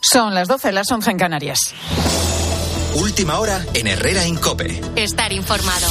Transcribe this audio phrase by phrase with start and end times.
[0.00, 1.58] Son las 12, las 11 en Canarias.
[2.94, 4.80] Última hora en Herrera Incope.
[4.96, 5.86] Estar informado.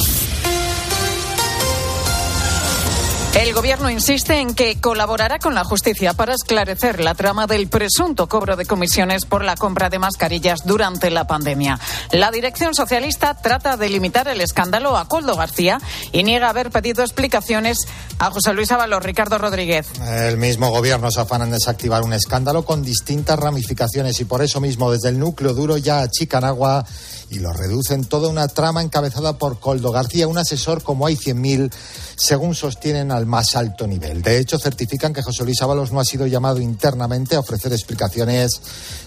[3.34, 8.28] El gobierno insiste en que colaborará con la justicia para esclarecer la trama del presunto
[8.28, 11.78] cobro de comisiones por la compra de mascarillas durante la pandemia.
[12.10, 15.78] La dirección socialista trata de limitar el escándalo a Coldo García
[16.10, 17.78] y niega haber pedido explicaciones
[18.18, 19.86] a José Luis Ábalos, Ricardo Rodríguez.
[20.00, 24.60] El mismo gobierno se afana en desactivar un escándalo con distintas ramificaciones y por eso
[24.60, 26.84] mismo desde el núcleo duro ya achican agua
[27.30, 31.70] y lo reducen toda una trama encabezada por Coldo García, un asesor como hay 100.000,
[32.16, 34.22] según sostienen al más alto nivel.
[34.22, 38.60] De hecho, certifican que José Luis Ábalos no ha sido llamado internamente a ofrecer explicaciones.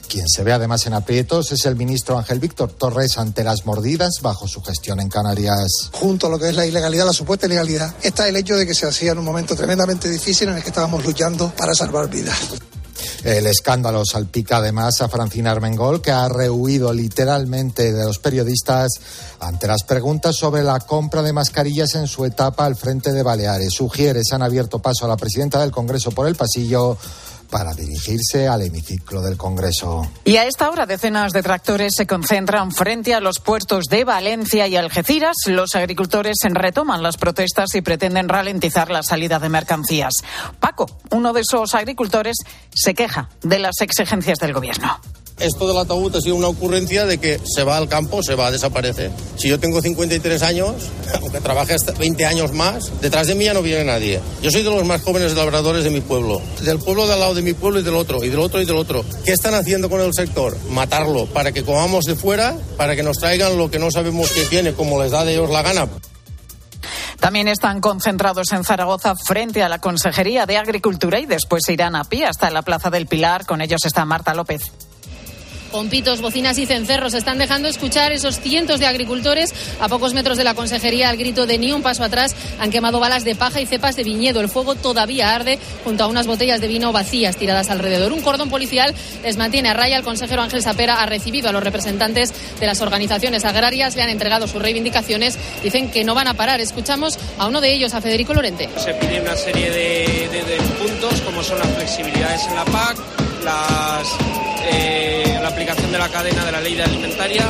[0.07, 4.19] Quien se ve además en aprietos es el ministro Ángel Víctor Torres ante las mordidas
[4.21, 5.89] bajo su gestión en Canarias.
[5.93, 8.75] Junto a lo que es la ilegalidad, la supuesta ilegalidad, está el hecho de que
[8.75, 12.37] se hacía en un momento tremendamente difícil en el que estábamos luchando para salvar vidas.
[13.23, 18.89] El escándalo salpica además a Francina Armengol, que ha rehuido literalmente de los periodistas
[19.39, 23.73] ante las preguntas sobre la compra de mascarillas en su etapa al frente de Baleares.
[23.73, 26.97] Sugieres han abierto paso a la presidenta del Congreso por el pasillo
[27.51, 30.09] para dirigirse al hemiciclo del Congreso.
[30.23, 34.67] Y a esta hora decenas de tractores se concentran frente a los puertos de Valencia
[34.67, 35.35] y Algeciras.
[35.45, 40.13] Los agricultores retoman las protestas y pretenden ralentizar la salida de mercancías.
[40.59, 42.37] Paco, uno de esos agricultores,
[42.73, 44.99] se queja de las exigencias del Gobierno
[45.41, 48.51] esto del ataúd ha sido una ocurrencia de que se va al campo, se va,
[48.51, 49.11] desaparece.
[49.35, 50.75] Si yo tengo 53 años,
[51.21, 54.19] aunque trabaje hasta 20 años más, detrás de mí ya no viene nadie.
[54.41, 57.35] Yo soy de los más jóvenes labradores de mi pueblo, del pueblo de al lado
[57.35, 59.03] de mi pueblo y del otro, y del otro y del otro.
[59.25, 60.57] ¿Qué están haciendo con el sector?
[60.69, 64.45] Matarlo, para que comamos de fuera, para que nos traigan lo que no sabemos que
[64.45, 65.87] tiene, como les da de ellos la gana.
[67.21, 72.03] También están concentrados en Zaragoza frente a la Consejería de Agricultura y después irán a
[72.03, 73.45] pie hasta la Plaza del Pilar.
[73.45, 74.71] Con ellos está Marta López.
[75.71, 80.37] Con pitos, bocinas y cencerros están dejando escuchar esos cientos de agricultores a pocos metros
[80.37, 82.35] de la consejería al grito de ni un paso atrás.
[82.59, 84.41] Han quemado balas de paja y cepas de viñedo.
[84.41, 88.11] El fuego todavía arde junto a unas botellas de vino vacías tiradas alrededor.
[88.11, 88.93] Un cordón policial
[89.23, 89.95] les mantiene a raya.
[89.95, 94.09] El consejero Ángel Sapera ha recibido a los representantes de las organizaciones agrarias, le han
[94.09, 95.39] entregado sus reivindicaciones.
[95.63, 96.59] Dicen que no van a parar.
[96.59, 98.67] Escuchamos a uno de ellos, a Federico Lorente.
[98.77, 102.97] Se pide una serie de puntos como son las flexibilidades en la PAC,
[104.71, 107.45] eh, la aplicación de la cadena de la ley de alimentaria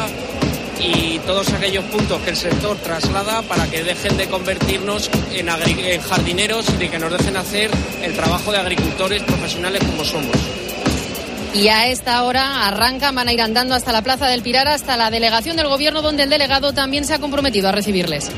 [0.79, 6.01] y todos aquellos puntos que el sector traslada para que dejen de convertirnos en, en
[6.01, 7.69] jardineros y que nos dejen hacer
[8.01, 10.35] el trabajo de agricultores profesionales como somos.
[11.53, 14.95] Y a esta hora arrancan, van a ir andando hasta la Plaza del Pirar, hasta
[14.95, 18.31] la delegación del Gobierno, donde el delegado también se ha comprometido a recibirles.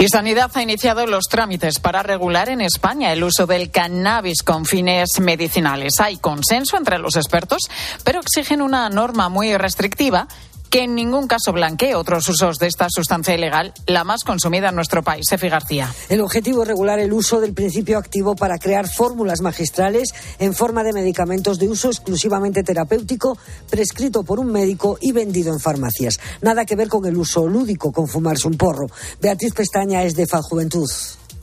[0.00, 4.64] Y Sanidad ha iniciado los trámites para regular en España el uso del cannabis con
[4.64, 5.92] fines medicinales.
[6.00, 7.58] Hay consenso entre los expertos,
[8.02, 10.26] pero exigen una norma muy restrictiva
[10.70, 14.76] que en ningún caso blanquee otros usos de esta sustancia ilegal, la más consumida en
[14.76, 15.30] nuestro país.
[15.30, 15.92] Efi García.
[16.08, 20.84] El objetivo es regular el uso del principio activo para crear fórmulas magistrales en forma
[20.84, 23.36] de medicamentos de uso exclusivamente terapéutico,
[23.68, 26.20] prescrito por un médico y vendido en farmacias.
[26.40, 28.86] Nada que ver con el uso lúdico, con fumarse un porro.
[29.20, 30.88] Beatriz Pestaña es de Juventud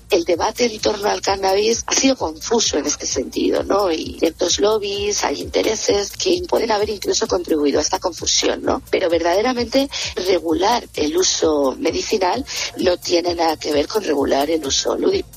[0.09, 3.91] el debate en torno al cannabis ha sido confuso en este sentido, ¿no?
[3.91, 8.81] Y ciertos lobbies, hay intereses que pueden haber incluso contribuido a esta confusión, ¿no?
[8.89, 12.45] Pero verdaderamente regular el uso medicinal
[12.77, 15.36] no tiene nada que ver con regular el uso lúdico.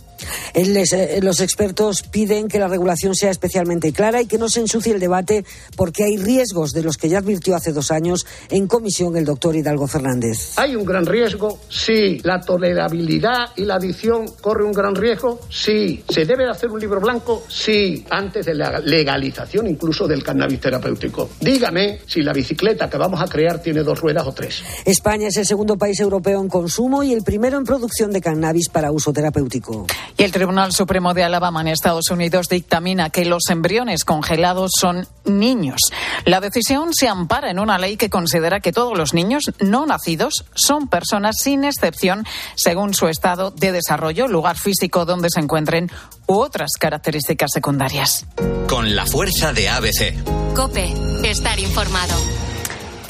[0.55, 4.93] Eh, los expertos piden que la regulación sea especialmente clara y que no se ensucie
[4.93, 5.45] el debate
[5.77, 9.57] porque hay riesgos de los que ya advirtió hace dos años en comisión el doctor
[9.57, 10.59] Hidalgo Fernández.
[10.59, 11.61] ¿Hay un gran riesgo?
[11.69, 12.21] Sí.
[12.23, 15.41] ¿La tolerabilidad y la adicción corre un gran riesgo?
[15.51, 16.05] Sí.
[16.09, 17.45] ¿Se debe de hacer un libro blanco?
[17.49, 18.05] Sí.
[18.11, 21.31] Antes de la legalización incluso del cannabis terapéutico.
[21.41, 24.63] Dígame si la bicicleta que vamos a crear tiene dos ruedas o tres.
[24.85, 28.69] España es el segundo país europeo en consumo y el primero en producción de cannabis
[28.69, 29.87] para uso terapéutico.
[30.17, 35.07] Y el Tribunal Supremo de Alabama en Estados Unidos dictamina que los embriones congelados son
[35.25, 35.81] niños.
[36.25, 40.45] La decisión se ampara en una ley que considera que todos los niños no nacidos
[40.55, 45.91] son personas sin excepción según su estado de desarrollo, lugar físico donde se encuentren
[46.27, 48.27] u otras características secundarias.
[48.69, 50.55] Con la fuerza de ABC.
[50.55, 50.93] Cope,
[51.25, 52.50] estar informado.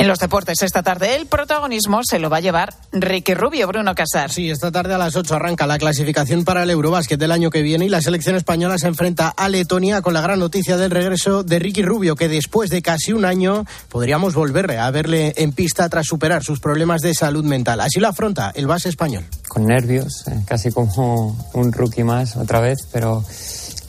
[0.01, 3.95] En los deportes esta tarde el protagonismo se lo va a llevar Ricky Rubio, Bruno
[3.95, 4.33] Casar.
[4.33, 7.61] Sí, esta tarde a las 8 arranca la clasificación para el Eurobásquet del año que
[7.61, 11.43] viene y la selección española se enfrenta a Letonia con la gran noticia del regreso
[11.43, 15.87] de Ricky Rubio, que después de casi un año podríamos volverle a verle en pista
[15.91, 17.83] tras superar sus problemas de salud mental.
[17.83, 19.27] Así lo afronta el base español.
[19.49, 23.23] Con nervios, eh, casi como un rookie más otra vez, pero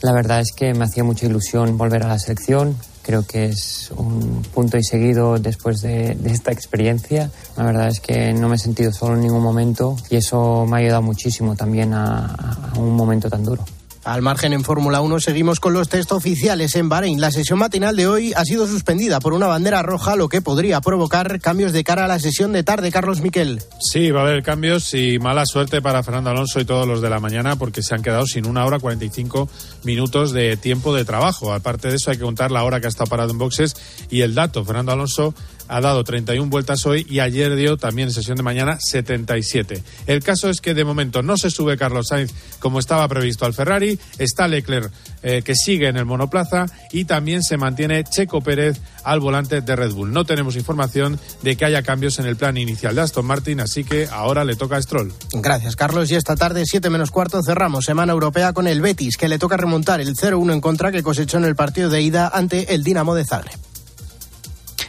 [0.02, 3.90] la verdad es que me hacía mucha ilusión volver a la selección Creo que es
[3.96, 7.30] un punto y seguido después de, de, esta experiencia.
[7.56, 10.76] La verdad es que no me he sentido solo en ningún momento y eso me
[10.76, 12.26] ha ayudado muchísimo también a,
[12.74, 13.64] a un momento tan duro.
[14.04, 17.20] Al margen en Fórmula 1 seguimos con los test oficiales en Bahrein.
[17.20, 20.80] La sesión matinal de hoy ha sido suspendida por una bandera roja, lo que podría
[20.80, 22.90] provocar cambios de cara a la sesión de tarde.
[22.90, 23.62] Carlos Miquel.
[23.78, 27.10] Sí, va a haber cambios y mala suerte para Fernando Alonso y todos los de
[27.10, 29.48] la mañana porque se han quedado sin una hora 45
[29.84, 31.52] minutos de tiempo de trabajo.
[31.52, 33.76] Aparte de eso hay que contar la hora que ha estado parado en boxes
[34.10, 34.64] y el dato.
[34.64, 35.32] Fernando Alonso
[35.72, 39.82] ha dado 31 vueltas hoy y ayer dio también en sesión de mañana 77.
[40.06, 43.54] El caso es que de momento no se sube Carlos Sainz como estaba previsto al
[43.54, 44.92] Ferrari, está Leclerc
[45.22, 49.74] eh, que sigue en el monoplaza y también se mantiene Checo Pérez al volante de
[49.74, 50.12] Red Bull.
[50.12, 53.82] No tenemos información de que haya cambios en el plan inicial de Aston Martin, así
[53.82, 55.10] que ahora le toca a Stroll.
[55.32, 59.28] Gracias Carlos y esta tarde 7 menos cuarto cerramos Semana Europea con el Betis que
[59.28, 62.74] le toca remontar el 0-1 en contra que cosechó en el partido de ida ante
[62.74, 63.71] el Dinamo de Zagreb.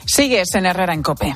[0.06, 1.36] Sigues en Herrera en Cope.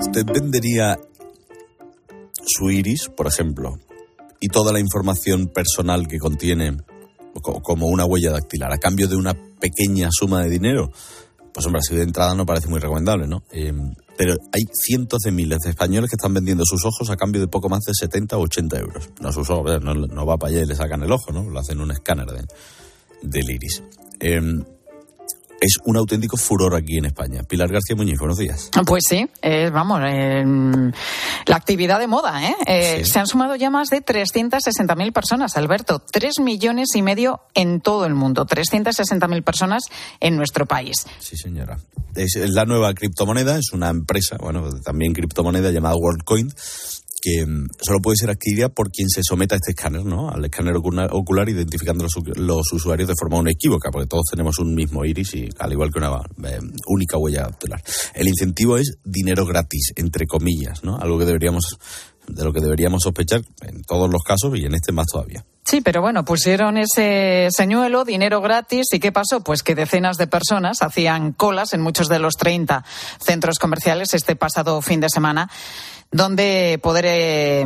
[0.00, 0.98] ¿Usted vendería
[2.44, 3.78] su iris, por ejemplo,
[4.40, 6.76] y toda la información personal que contiene
[7.40, 10.92] como una huella dactilar a cambio de una pequeña suma de dinero?
[11.52, 13.42] Pues hombre, así de entrada no parece muy recomendable, ¿no?
[13.52, 13.72] Eh,
[14.16, 17.48] pero hay cientos de miles de españoles que están vendiendo sus ojos a cambio de
[17.48, 19.10] poco más de 70 o 80 euros.
[19.20, 21.48] No sus ojos, no, no va para allá y le sacan el ojo, ¿no?
[21.48, 22.44] Lo hacen un escáner de,
[23.22, 23.82] del iris.
[24.20, 24.40] Eh,
[25.62, 27.44] es un auténtico furor aquí en España.
[27.44, 28.68] Pilar García Muñiz, buenos días.
[28.84, 30.44] Pues sí, eh, vamos, eh,
[31.46, 32.42] la actividad de moda.
[32.44, 32.56] ¿eh?
[32.66, 33.12] eh sí.
[33.12, 36.00] Se han sumado ya más de 360.000 personas, Alberto.
[36.00, 38.44] Tres millones y medio en todo el mundo.
[38.44, 39.84] 360.000 personas
[40.18, 41.06] en nuestro país.
[41.20, 41.78] Sí, señora.
[42.16, 46.52] Es la nueva criptomoneda, es una empresa, bueno, también criptomoneda llamada WorldCoin
[47.22, 47.46] que
[47.80, 50.28] solo puede ser adquirida por quien se someta a este escáner, ¿no?
[50.28, 52.04] Al escáner ocular, identificando
[52.34, 56.00] los, usuarios de forma inequívoca, porque todos tenemos un mismo iris y al igual que
[56.00, 56.58] una eh,
[56.88, 57.80] única huella dactilar.
[58.14, 60.96] El incentivo es dinero gratis, entre comillas, ¿no?
[60.96, 61.78] Algo que deberíamos
[62.26, 65.44] de lo que deberíamos sospechar en todos los casos y en este más todavía.
[65.64, 69.42] Sí, pero bueno, pusieron ese señuelo, dinero gratis, ¿y qué pasó?
[69.42, 72.84] Pues que decenas de personas hacían colas en muchos de los 30
[73.24, 75.48] centros comerciales este pasado fin de semana
[76.12, 77.64] donde poder eh,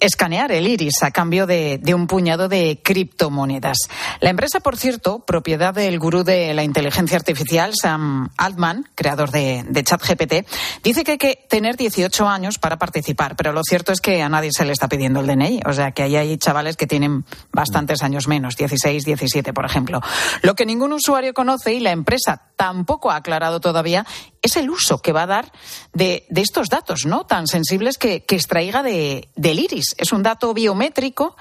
[0.00, 3.78] escanear el iris a cambio de, un puñado de criptomonedas.
[4.20, 9.64] La empresa, por cierto, propiedad del gurú de la inteligencia artificial, Sam Altman, creador de,
[9.68, 10.46] de ChatGPT,
[10.82, 14.28] dice que hay que tener 18 años para participar, pero lo cierto es que a
[14.28, 15.60] nadie se le está pidiendo el DNI.
[15.66, 20.00] O sea, que ahí hay chavales que tienen bastantes años menos, 16, 17, por ejemplo.
[20.42, 24.04] Lo que ningún usuario conoce y la empresa tampoco ha aclarado todavía
[24.48, 25.52] es el uso que va a dar
[25.94, 27.24] de, de estos datos, ¿no?
[27.24, 29.94] Tan sensibles que, que extraiga de, del iris.
[29.96, 31.36] Es un dato biométrico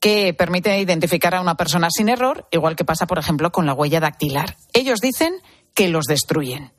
[0.00, 3.74] que permite identificar a una persona sin error, igual que pasa, por ejemplo, con la
[3.74, 4.56] huella dactilar.
[4.72, 5.34] Ellos dicen
[5.74, 6.72] que los destruyen.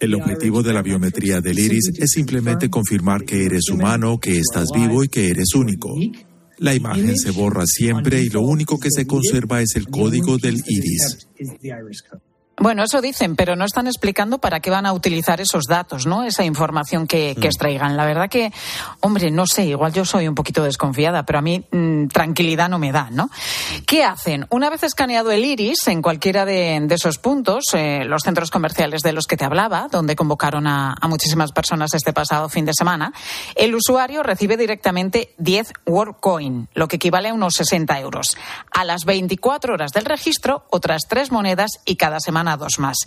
[0.00, 4.68] El objetivo de la biometría del iris es simplemente confirmar que eres humano, que estás
[4.74, 5.90] vivo y que eres único.
[6.58, 10.62] La imagen se borra siempre y lo único que se conserva es el código del
[10.66, 11.28] iris.
[12.58, 16.24] Bueno, eso dicen, pero no están explicando para qué van a utilizar esos datos, ¿no?
[16.24, 17.98] Esa información que, que extraigan.
[17.98, 18.50] La verdad que,
[19.00, 22.78] hombre, no sé, igual yo soy un poquito desconfiada, pero a mí mmm, tranquilidad no
[22.78, 23.28] me da, ¿no?
[23.86, 24.46] ¿Qué hacen?
[24.48, 29.02] Una vez escaneado el iris en cualquiera de, de esos puntos, eh, los centros comerciales
[29.02, 32.72] de los que te hablaba, donde convocaron a, a, muchísimas personas este pasado fin de
[32.72, 33.12] semana,
[33.54, 38.28] el usuario recibe directamente 10 WorldCoin, lo que equivale a unos 60 euros.
[38.72, 42.98] A las 24 horas del registro, otras tres monedas y cada semana a dos más.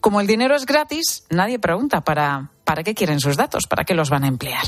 [0.00, 3.94] Como el dinero es gratis, nadie pregunta para, para qué quieren sus datos, para qué
[3.94, 4.66] los van a emplear.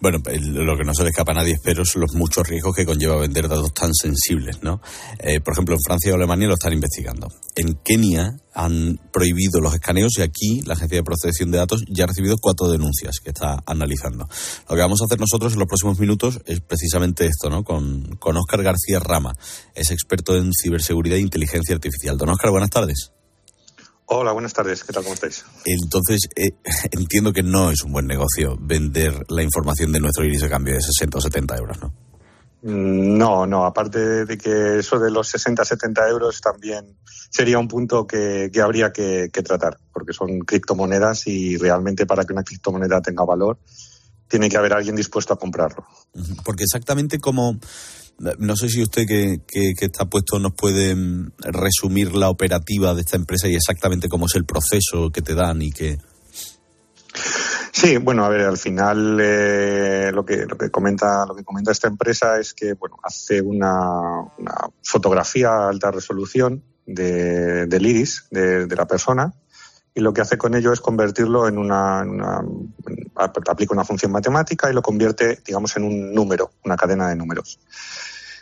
[0.00, 2.84] Bueno, lo que no se le escapa a nadie, espero, son los muchos riesgos que
[2.84, 4.80] conlleva vender datos tan sensibles, ¿no?
[5.18, 7.28] Eh, por ejemplo, en Francia o Alemania lo están investigando.
[7.54, 12.04] En Kenia han prohibido los escaneos y aquí la Agencia de Protección de Datos ya
[12.04, 14.28] ha recibido cuatro denuncias que está analizando.
[14.68, 17.64] Lo que vamos a hacer nosotros en los próximos minutos es precisamente esto, ¿no?
[17.64, 19.32] Con, con Óscar García Rama,
[19.74, 22.18] es experto en ciberseguridad e inteligencia artificial.
[22.18, 23.15] Don Óscar, buenas tardes.
[24.08, 24.84] Hola, buenas tardes.
[24.84, 25.02] ¿Qué tal?
[25.02, 25.44] ¿Cómo estáis?
[25.64, 26.50] Entonces, eh,
[26.92, 30.74] entiendo que no es un buen negocio vender la información de nuestro iris a cambio
[30.74, 31.92] de 60 o 70 euros, ¿no?
[32.62, 33.64] No, no.
[33.64, 36.96] Aparte de que eso de los 60, 70 euros también
[37.30, 42.24] sería un punto que, que habría que, que, tratar, porque son criptomonedas y realmente para
[42.24, 43.58] que una criptomoneda tenga valor
[44.28, 45.84] tiene que haber alguien dispuesto a comprarlo.
[46.44, 47.58] Porque exactamente como
[48.18, 50.96] no sé si usted que, que, que, está puesto nos puede
[51.38, 55.62] resumir la operativa de esta empresa y exactamente cómo es el proceso que te dan
[55.62, 55.98] y que...
[57.72, 61.72] Sí, bueno, a ver, al final eh, lo que lo que comenta lo que comenta
[61.72, 64.22] esta empresa es que bueno hace una,
[64.82, 69.34] fotografía a alta resolución de, del iris de, la persona
[69.96, 72.04] y lo que hace con ello es convertirlo en una,
[73.14, 77.58] aplica una función matemática y lo convierte digamos en un número, una cadena de números.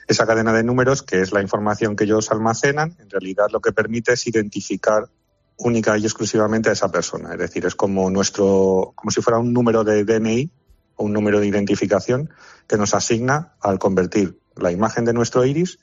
[0.09, 3.73] Esa cadena de números, que es la información que ellos almacenan, en realidad lo que
[3.73, 5.09] permite es identificar
[5.57, 7.35] única y exclusivamente a esa persona.
[7.35, 10.51] Es decir, es como nuestro, como si fuera un número de DNI
[10.97, 12.31] o un número de identificación
[12.67, 15.79] que nos asigna al convertir la imagen de nuestro iris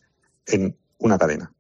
[0.46, 1.54] en una cadena.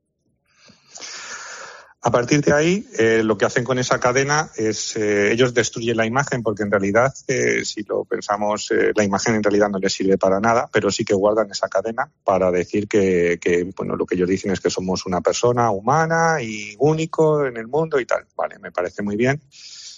[2.04, 5.98] A partir de ahí, eh, lo que hacen con esa cadena es, eh, ellos destruyen
[5.98, 9.78] la imagen porque en realidad, eh, si lo pensamos, eh, la imagen en realidad no
[9.78, 13.38] les sirve para nada, pero sí que guardan esa cadena para decir que,
[13.78, 17.68] bueno, lo que ellos dicen es que somos una persona humana y único en el
[17.68, 18.26] mundo y tal.
[18.36, 19.40] Vale, me parece muy bien.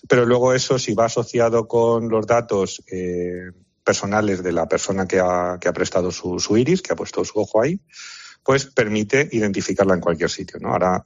[0.10, 2.84] Pero luego eso, si va asociado con los datos
[3.82, 7.40] personales de la persona que ha, que ha prestado su iris, que ha puesto su
[7.40, 7.80] ojo ahí,
[8.44, 10.74] pues permite identificarla en cualquier sitio, ¿no?
[10.74, 11.06] Ahora,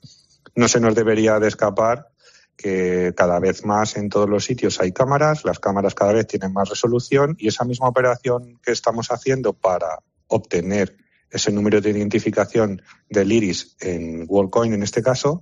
[0.57, 2.09] no se nos debería de escapar
[2.57, 6.51] que cada vez más en todos los sitios hay cámaras, las cámaras cada vez tienen
[6.51, 10.97] más resolución y esa misma operación que estamos haciendo para obtener
[11.29, 15.41] ese número de identificación del iris en WorldCoin en este caso,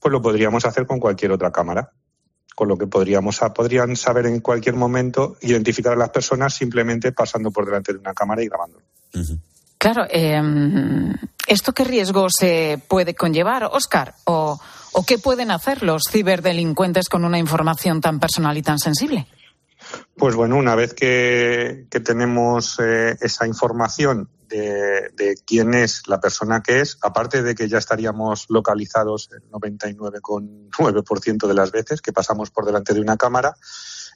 [0.00, 1.92] pues lo podríamos hacer con cualquier otra cámara.
[2.56, 7.52] Con lo que podríamos, podrían saber en cualquier momento identificar a las personas simplemente pasando
[7.52, 8.84] por delante de una cámara y grabándolo.
[9.86, 10.42] Claro, eh,
[11.46, 14.16] ¿esto qué riesgo se puede conllevar, Oscar?
[14.24, 14.58] ¿O,
[14.90, 19.28] ¿O qué pueden hacer los ciberdelincuentes con una información tan personal y tan sensible?
[20.16, 26.64] Pues bueno, una vez que, tenemos eh, esa información de, de, quién es la persona
[26.64, 32.50] que es, aparte de que ya estaríamos localizados el 99,9% de las veces que pasamos
[32.50, 33.54] por delante de una cámara,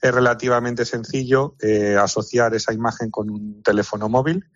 [0.03, 4.47] es relativamente sencillo eh, asociar esa imagen con un teléfono móvil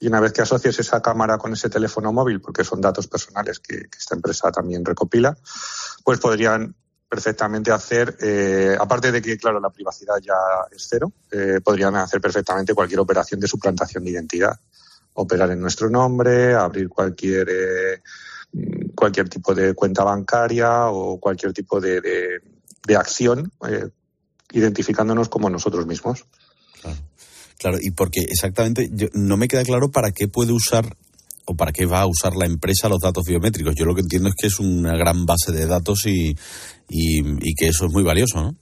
[0.00, 3.60] y una vez que asocies esa cámara con ese teléfono móvil, porque son datos personales
[3.60, 5.36] que, esta empresa también recopila,
[6.02, 6.74] pues podrían
[7.06, 10.34] perfectamente hacer, eh, aparte de que, claro, la privacidad ya
[10.70, 14.58] es cero, eh, podrían hacer perfectamente cualquier operación de suplantación de identidad.
[15.14, 18.02] Operar en nuestro nombre, abrir cualquier, eh,
[18.94, 23.52] cualquier tipo de cuenta bancaria o cualquier tipo de, de, acción,
[24.52, 26.24] identificándonos como nosotros mismos.
[27.60, 27.76] Claro.
[27.80, 30.96] Y porque exactamente yo, no me queda claro para qué puede usar
[31.44, 33.74] o para qué va a usar la empresa los datos biométricos.
[33.74, 36.34] Yo lo que entiendo es que es una gran base de datos y,
[36.88, 38.56] y, y que eso es muy valioso, ¿no?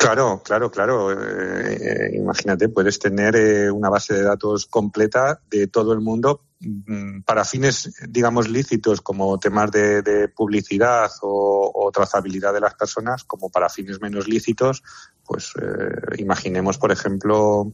[0.00, 1.12] Claro, claro, claro.
[1.12, 6.46] Eh, eh, imagínate, puedes tener eh, una base de datos completa de todo el mundo
[6.60, 12.76] mmm, para fines, digamos, lícitos como temas de, de publicidad o, o, trazabilidad de las
[12.76, 14.82] personas, como para fines menos lícitos,
[15.22, 17.70] pues eh, imaginemos, por ejemplo,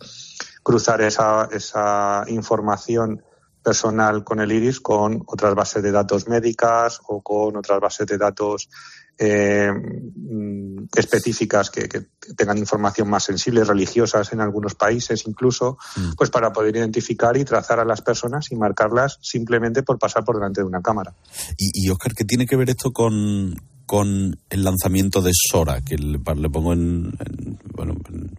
[0.64, 3.22] cruzar esa, esa información
[3.66, 8.16] personal con el iris con otras bases de datos médicas o con otras bases de
[8.16, 8.68] datos
[9.18, 9.72] eh,
[10.94, 12.02] específicas que, que,
[12.36, 16.12] tengan información más sensible, religiosas en algunos países incluso, mm.
[16.16, 20.36] pues para poder identificar y trazar a las personas y marcarlas simplemente por pasar por
[20.36, 21.12] delante de una cámara.
[21.56, 25.80] Y, y Oscar, ¿qué tiene que ver esto con, con el lanzamiento de Sora?
[25.80, 28.38] Que le, le pongo en, en bueno, en,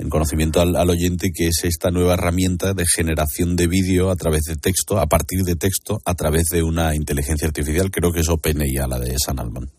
[0.00, 4.42] en conocimiento al, oyente que es esta nueva herramienta de generación de vídeo a través
[4.44, 8.28] de texto, a partir de texto, a través de una inteligencia artificial, creo que es
[8.28, 9.70] OpenAI, la de San Alman.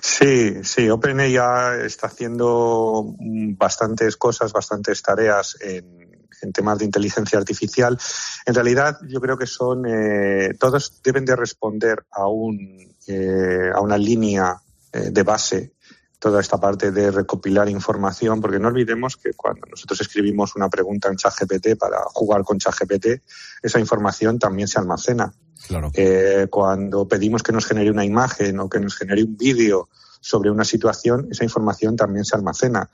[0.00, 1.36] Sí, sí, OpenAI
[1.84, 3.14] está haciendo
[3.58, 7.98] bastantes cosas, bastantes tareas en, en, temas de inteligencia artificial.
[8.46, 13.80] En realidad, yo creo que son eh, todos deben de responder a un eh, a
[13.80, 14.60] una línea
[14.92, 15.72] eh, de base
[16.20, 21.08] toda esta parte de recopilar información, porque no olvidemos que cuando nosotros escribimos una pregunta
[21.08, 23.22] en ChatGPT para jugar con ChatGPT,
[23.62, 25.32] esa información también se almacena.
[25.66, 25.90] Claro.
[25.94, 29.88] Eh, cuando pedimos que nos genere una imagen o que nos genere un vídeo
[30.20, 32.90] sobre una situación, esa información también se almacena.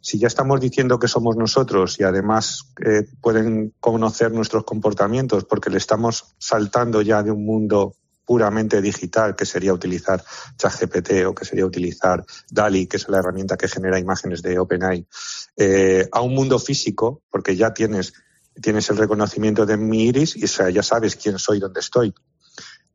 [0.00, 5.70] Si ya estamos diciendo que somos nosotros y además eh, pueden conocer nuestros comportamientos porque
[5.70, 7.94] le estamos saltando ya de un mundo
[8.28, 10.22] puramente digital, que sería utilizar
[10.58, 15.06] ChatGPT o que sería utilizar DALI, que es la herramienta que genera imágenes de OpenAI,
[15.56, 18.12] eh, a un mundo físico, porque ya tienes,
[18.60, 22.12] tienes el reconocimiento de mi iris y o sea, ya sabes quién soy, dónde estoy.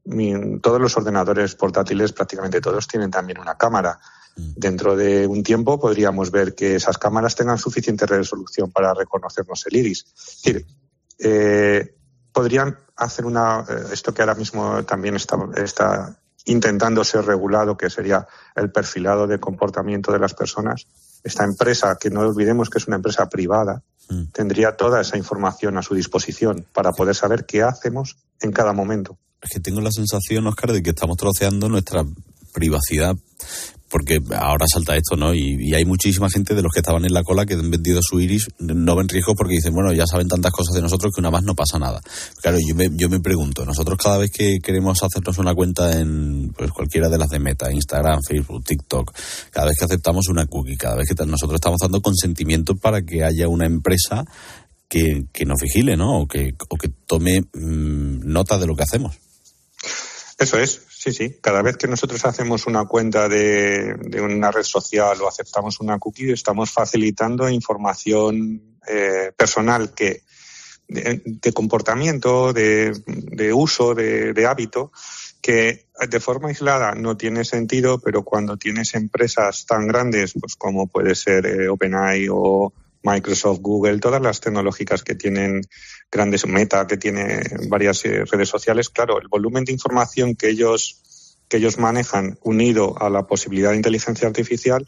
[0.06, 4.00] Mi, todos los ordenadores portátiles, prácticamente todos, tienen también una cámara.
[4.36, 9.78] Dentro de un tiempo podríamos ver que esas cámaras tengan suficiente resolución para reconocernos el
[9.78, 10.06] iris.
[10.16, 10.66] Es decir,
[11.18, 11.96] eh,
[12.34, 17.90] podrían hacer una, eh, esto que ahora mismo también está, está intentando ser regulado, que
[17.90, 20.88] sería el perfilado de comportamiento de las personas,
[21.24, 24.26] esta empresa, que no olvidemos que es una empresa privada, Mm.
[24.34, 29.18] tendría toda esa información a su disposición para poder saber qué hacemos en cada momento.
[29.42, 32.06] Es que tengo la sensación, Oscar, de que estamos troceando nuestra
[32.54, 33.16] privacidad.
[33.94, 35.36] Porque ahora salta esto, ¿no?
[35.36, 38.00] Y, y hay muchísima gente de los que estaban en la cola que han vendido
[38.02, 41.22] su iris, no ven riesgo porque dicen, bueno, ya saben tantas cosas de nosotros que
[41.22, 42.02] una más no pasa nada.
[42.42, 46.52] Claro, yo me, yo me pregunto, nosotros cada vez que queremos hacernos una cuenta en
[46.58, 49.14] pues cualquiera de las de Meta, Instagram, Facebook, TikTok,
[49.52, 53.24] cada vez que aceptamos una cookie, cada vez que nosotros estamos dando consentimiento para que
[53.24, 54.26] haya una empresa
[54.90, 56.22] que, que nos vigile, ¿no?
[56.22, 59.16] O que, o que tome mm, nota de lo que hacemos.
[60.40, 61.38] Eso es, sí, sí.
[61.42, 66.32] Cada vez que nosotros hacemos una cuenta de, una red social o aceptamos una cookie,
[66.32, 70.22] estamos facilitando información eh, personal que
[70.88, 72.94] de, comportamiento, de,
[73.54, 74.94] uso, de, de hábito,
[75.42, 80.88] que de forma aislada no tiene sentido, pero cuando tienes empresas tan grandes, pues como
[80.88, 82.72] puede ser eh, OpenAI o
[83.04, 85.64] Microsoft, Google, todas las tecnológicas que tienen
[86.14, 91.00] grandes Meta, que tiene varias eh, redes sociales, claro, el volumen de información que ellos
[91.50, 94.88] que ellos manejan unido a la posibilidad de inteligencia artificial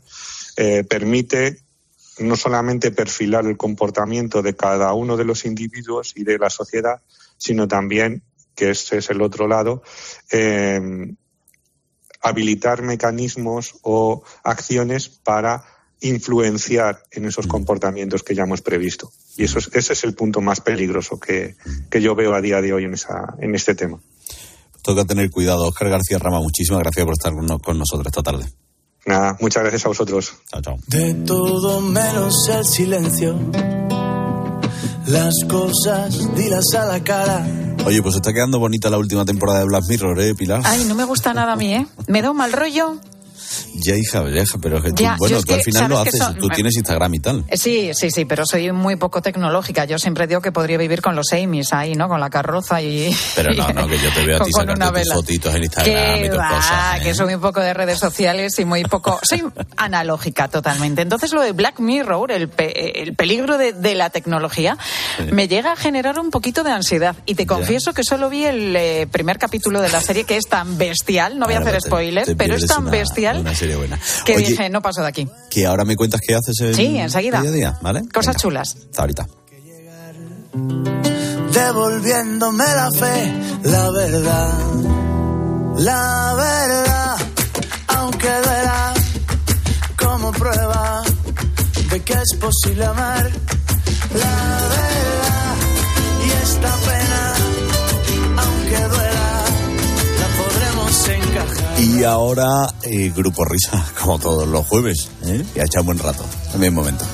[0.57, 1.59] eh, permite
[2.19, 7.01] no solamente perfilar el comportamiento de cada uno de los individuos y de la sociedad,
[7.37, 8.23] sino también,
[8.55, 9.83] que ese es el otro lado,
[10.31, 11.13] eh,
[12.21, 15.63] habilitar mecanismos o acciones para
[16.07, 19.11] influenciar en esos comportamientos que ya hemos previsto.
[19.37, 21.55] Y eso es, ese es el punto más peligroso que,
[21.89, 23.99] que yo veo a día de hoy en, esa, en este tema.
[24.81, 25.67] Toca tener cuidado.
[25.67, 28.45] Oscar García Rama, muchísimas gracias por estar con, con nosotros esta tarde.
[29.05, 30.33] Nada, muchas gracias a vosotros.
[30.49, 30.77] Chao, chao.
[30.87, 33.39] De todo menos el silencio.
[35.07, 37.45] Las cosas, dilas a la cara.
[37.85, 40.61] Oye, pues está quedando bonita la última temporada de Black Mirror, ¿eh, Pilar?
[40.63, 41.85] Ay, no me gusta nada a mí, ¿eh?
[42.07, 42.99] Me da un mal rollo.
[43.85, 46.17] Ya, hija, ya, hija, pero que tú, Ya, bueno, tú al final lo ¿sabes qué
[46.17, 46.37] haces, son?
[46.37, 47.45] tú tienes Instagram y tal.
[47.53, 49.85] Sí, sí, sí, pero soy muy poco tecnológica.
[49.85, 52.07] Yo siempre digo que podría vivir con los Amy's ahí, ¿no?
[52.07, 53.15] Con la carroza y...
[53.35, 56.27] Pero no, no, que yo te veo a ti sacarte tus fotitos en Instagram y
[56.29, 56.97] va, cosas.
[56.97, 57.03] ¿eh?
[57.03, 59.19] que soy muy poco de redes sociales y muy poco...
[59.29, 59.43] Soy
[59.77, 61.01] analógica totalmente.
[61.01, 64.77] Entonces lo de Black Mirror, el, pe- el peligro de, de la tecnología,
[65.31, 67.15] me llega a generar un poquito de ansiedad.
[67.25, 70.45] Y te confieso que solo vi el eh, primer capítulo de la serie, que es
[70.47, 73.55] tan bestial, no voy a hacer te- spoiler, te pero es tan una- bestial Una
[73.55, 73.99] serie buena.
[74.25, 75.27] que Oye, dije, no paso de aquí.
[75.49, 77.41] que ahora me cuentas qué haces en Sí, enseguida.
[77.41, 78.07] día a día, ¿vale?
[78.13, 78.75] Cosas chulas.
[78.75, 79.27] Hasta ahorita.
[81.53, 83.33] Devolviéndome la fe,
[83.63, 84.53] la verdad.
[85.77, 87.17] La verdad,
[87.87, 88.93] aunque duela
[89.97, 91.03] como prueba
[91.91, 93.29] de que es posible amar.
[94.13, 95.55] La verdad
[96.25, 97.14] y esta pena,
[101.87, 105.45] Y ahora, eh, Grupo Risa, como todos los jueves, ¿eh?
[105.55, 107.05] Y ha echado un buen rato, en mi momento.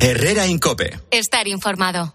[0.00, 0.98] Herrera Incope.
[1.12, 2.14] Estar informado.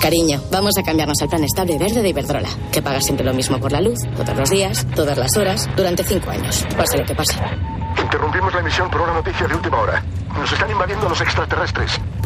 [0.00, 3.58] Cariño, vamos a cambiarnos al plan estable verde de Iberdrola, que paga siempre lo mismo
[3.58, 7.14] por la luz, todos los días, todas las horas, durante cinco años, pase lo que
[7.14, 7.34] pase.
[8.00, 10.02] Interrumpimos la emisión por una noticia de última hora.
[10.38, 12.00] Nos están invadiendo los extraterrestres.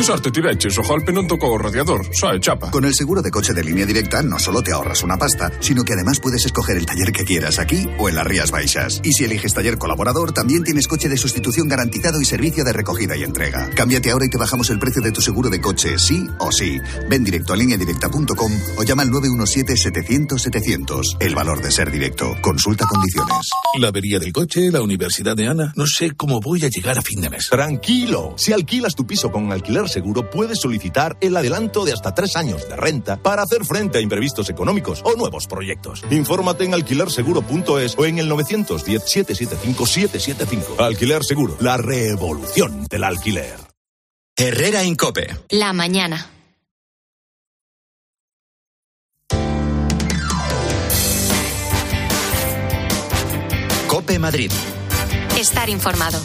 [0.00, 2.70] Sorte ti vecchio, so golpe non tocó o radiador, sai, chapa.
[2.70, 5.84] Con el seguro de coche de línea directa no solo te ahorras una pasta, sino
[5.84, 9.02] que además puedes escoger el taller que quieras aquí o en las Rías Baixas.
[9.04, 13.14] Y si eliges taller colaborador, también tienes coche de sustitución garantizado y servicio de recogida
[13.16, 13.68] y entrega.
[13.76, 16.78] Cámbiate ahora y te bajamos el precio de tu seguro de coche, sí o sí.
[17.08, 21.18] Ven directo a lineadirecta.com o llama al 917-700-700.
[21.20, 22.34] El valor de ser directo.
[22.40, 23.50] Consulta condiciones.
[23.78, 25.74] La avería del coche, la universidad de Ana.
[25.76, 27.50] No sé cómo voy a llegar a fin de mes.
[27.50, 28.32] Tranquilo.
[28.38, 32.34] Si alquilas tu piso con alquiler Alquiler Seguro puedes solicitar el adelanto de hasta tres
[32.36, 36.02] años de renta para hacer frente a imprevistos económicos o nuevos proyectos.
[36.10, 40.78] Infórmate en alquilerseguro.es o en el 910-775-775.
[40.78, 43.54] Alquiler Seguro, la revolución del alquiler.
[44.36, 45.28] Herrera Incope.
[45.50, 46.28] La mañana.
[53.88, 54.50] Cope Madrid.
[55.38, 56.18] Estar informado.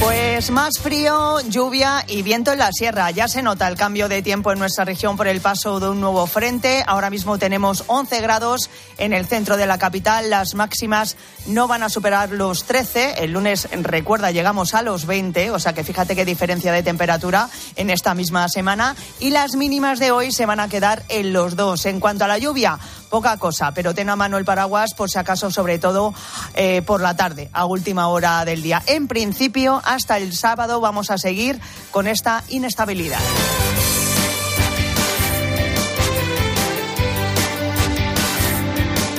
[0.00, 3.10] Pues más frío, lluvia y viento en la sierra.
[3.10, 6.00] Ya se nota el cambio de tiempo en nuestra región por el paso de un
[6.00, 6.84] nuevo frente.
[6.86, 10.28] Ahora mismo tenemos 11 grados en el centro de la capital.
[10.28, 13.24] Las máximas no van a superar los 13.
[13.24, 15.50] El lunes, recuerda, llegamos a los 20.
[15.50, 18.94] O sea que fíjate qué diferencia de temperatura en esta misma semana.
[19.18, 21.86] Y las mínimas de hoy se van a quedar en los dos.
[21.86, 22.78] En cuanto a la lluvia,
[23.10, 26.14] poca cosa, pero ten a mano el paraguas por si acaso, sobre todo
[26.54, 28.82] eh, por la tarde, a última hora del día.
[28.86, 33.20] En principio, hasta el sábado vamos a seguir con esta inestabilidad.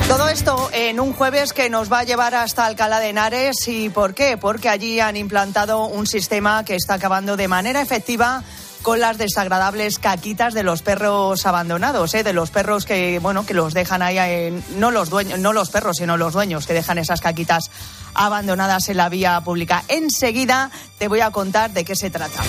[0.08, 3.68] Todo esto en un jueves que nos va a llevar hasta Alcalá de Henares.
[3.68, 4.38] ¿Y por qué?
[4.38, 8.42] Porque allí han implantado un sistema que está acabando de manera efectiva
[8.88, 12.24] con las desagradables caquitas de los perros abandonados, ¿eh?
[12.24, 15.70] de los perros que bueno que los dejan ahí, en, no los dueños, no los
[15.70, 17.70] perros, sino los dueños que dejan esas caquitas
[18.14, 19.84] abandonadas en la vía pública.
[19.90, 22.42] Enseguida te voy a contar de qué se trata.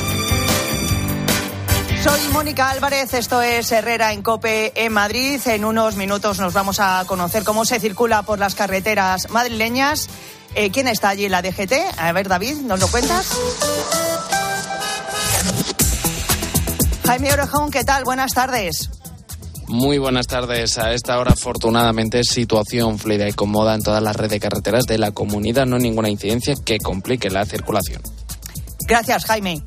[2.04, 5.40] Soy Mónica Álvarez, esto es Herrera en Cope en Madrid.
[5.46, 10.08] En unos minutos nos vamos a conocer cómo se circula por las carreteras madrileñas.
[10.54, 11.72] Eh, ¿Quién está allí en la DGT?
[11.96, 13.26] A ver, David, ¿nos lo cuentas?
[17.08, 18.04] Jaime Orejón, ¿qué tal?
[18.04, 18.90] Buenas tardes.
[19.66, 20.76] Muy buenas tardes.
[20.76, 24.98] A esta hora, afortunadamente, situación fluida y cómoda en todas las redes de carreteras de
[24.98, 25.64] la comunidad.
[25.64, 28.02] No hay ninguna incidencia que complique la circulación.
[28.86, 29.62] Gracias, Jaime.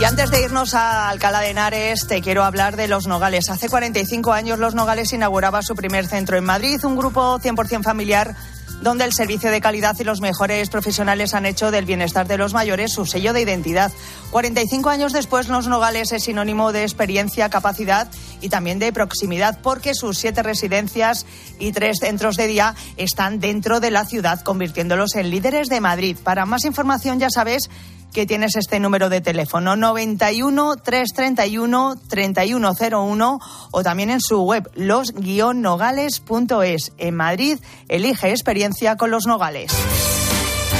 [0.00, 3.50] Y antes de irnos a Alcalá de Henares, te quiero hablar de Los Nogales.
[3.50, 8.34] Hace 45 años Los Nogales inauguraba su primer centro en Madrid, un grupo 100% familiar
[8.82, 12.52] donde el servicio de calidad y los mejores profesionales han hecho del bienestar de los
[12.52, 13.92] mayores su sello de identidad.
[14.32, 18.08] 45 años después, Los Nogales es sinónimo de experiencia, capacidad
[18.40, 21.26] y también de proximidad, porque sus siete residencias
[21.58, 26.16] y tres centros de día están dentro de la ciudad, convirtiéndolos en líderes de Madrid.
[26.22, 27.70] Para más información, ya sabes,
[28.12, 36.92] que tienes este número de teléfono 91 331 3101 o también en su web los-nogales.es.
[36.98, 39.72] En Madrid, elige experiencia con los Nogales.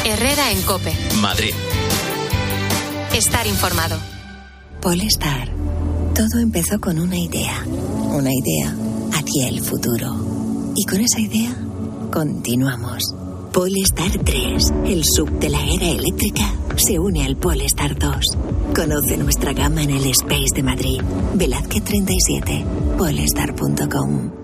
[0.04, 0.92] Herrera en Cope.
[1.20, 1.54] Madrid.
[3.14, 3.98] Estar informado.
[4.80, 5.48] Polestar.
[6.14, 7.62] Todo empezó con una idea.
[7.66, 8.74] Una idea
[9.12, 10.72] hacia el futuro.
[10.74, 11.54] Y con esa idea
[12.12, 13.02] continuamos.
[13.52, 16.42] Polestar 3, el sub de la era eléctrica,
[16.76, 18.16] se une al Polestar 2.
[18.74, 21.00] Conoce nuestra gama en el Space de Madrid.
[21.34, 22.64] Velázquez 37,
[22.98, 24.42] polestar.com.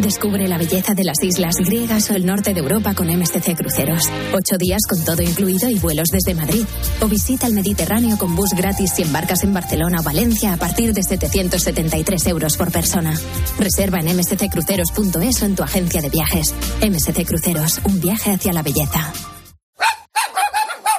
[0.00, 4.10] Descubre la belleza de las islas griegas o el norte de Europa con MSC Cruceros.
[4.32, 6.64] Ocho días con todo incluido y vuelos desde Madrid.
[7.00, 10.92] O visita el Mediterráneo con bus gratis si embarcas en Barcelona o Valencia a partir
[10.92, 13.14] de 773 euros por persona.
[13.58, 16.54] Reserva en msccruceros.es o en tu agencia de viajes.
[16.82, 19.12] MSC Cruceros, un viaje hacia la belleza.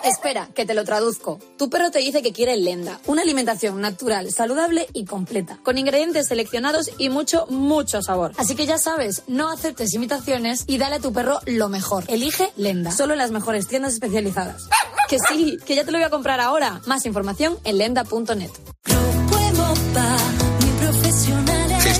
[0.05, 1.39] Espera, que te lo traduzco.
[1.57, 6.27] Tu perro te dice que quiere Lenda, una alimentación natural, saludable y completa, con ingredientes
[6.27, 8.31] seleccionados y mucho, mucho sabor.
[8.37, 12.03] Así que ya sabes, no aceptes imitaciones y dale a tu perro lo mejor.
[12.07, 14.69] Elige Lenda, solo en las mejores tiendas especializadas.
[15.09, 16.81] Que sí, que ya te lo voy a comprar ahora.
[16.85, 18.51] Más información en lenda.net.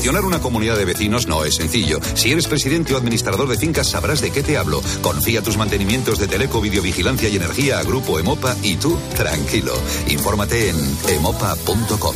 [0.06, 2.00] Gestionar una comunidad de vecinos no es sencillo.
[2.13, 4.84] Si eres presidente o administrador de fincas sabrás de qué te hablo.
[5.02, 9.74] Confía tus mantenimientos de teleco, videovigilancia y energía a Grupo Emopa y tú, tranquilo.
[10.08, 10.76] Infórmate en
[11.10, 12.15] emopa.com.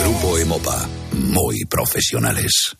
[0.00, 0.88] Grupo Emopa.
[1.12, 2.74] Muy profesionales.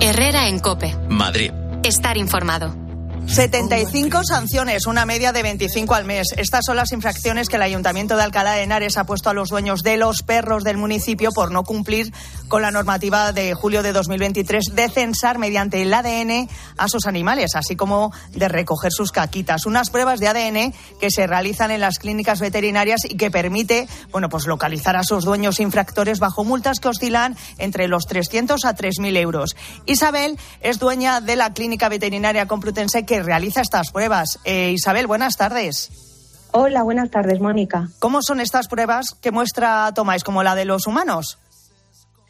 [0.00, 0.96] Herrera en Cope.
[1.08, 1.52] Madrid.
[1.84, 2.74] Estar informado.
[3.26, 6.28] 75 sanciones, una media de 25 al mes.
[6.36, 9.48] Estas son las infracciones que el Ayuntamiento de Alcalá de Henares ha puesto a los
[9.48, 12.12] dueños de los perros del municipio por no cumplir
[12.48, 17.56] con la normativa de julio de 2023 de censar mediante el ADN a sus animales,
[17.56, 19.66] así como de recoger sus caquitas.
[19.66, 24.28] Unas pruebas de ADN que se realizan en las clínicas veterinarias y que permite, bueno,
[24.28, 29.16] pues localizar a sus dueños infractores bajo multas que oscilan entre los 300 a 3.000
[29.16, 29.56] euros.
[29.86, 34.40] Isabel es dueña de la clínica veterinaria Complutense que realiza estas pruebas.
[34.44, 35.90] Eh, Isabel, buenas tardes.
[36.52, 37.88] Hola, buenas tardes, Mónica.
[37.98, 41.38] ¿Cómo son estas pruebas que muestra tomáis, como la de los humanos?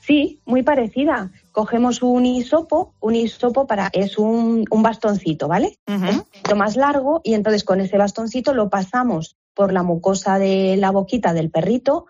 [0.07, 1.31] Sí, muy parecida.
[1.53, 5.79] Cogemos un hisopo, un hisopo para es un, un bastoncito, ¿vale?
[5.87, 10.77] Un poquito más largo y entonces con ese bastoncito lo pasamos por la mucosa de
[10.77, 12.07] la boquita del perrito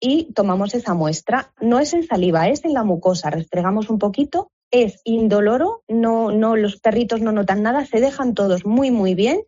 [0.00, 1.52] y tomamos esa muestra.
[1.60, 3.30] No es en saliva, es en la mucosa.
[3.30, 8.64] Restregamos un poquito, es indoloro, no, no, los perritos no notan nada, se dejan todos
[8.66, 9.40] muy, muy bien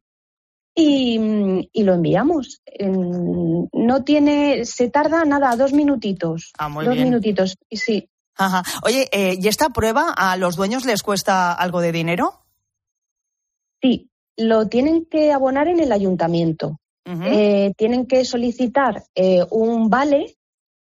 [0.75, 2.61] y, y lo enviamos.
[2.67, 6.53] En- no tiene, se tarda nada, dos minutitos.
[6.59, 7.09] Ah, muy dos bien.
[7.09, 8.09] minutitos, y sí.
[8.37, 8.63] Ajá.
[8.85, 12.41] Oye, eh, ¿y esta prueba a los dueños les cuesta algo de dinero?
[13.83, 16.79] Sí, lo tienen que abonar en el ayuntamiento.
[17.25, 20.37] Eh, tienen que solicitar eh, un vale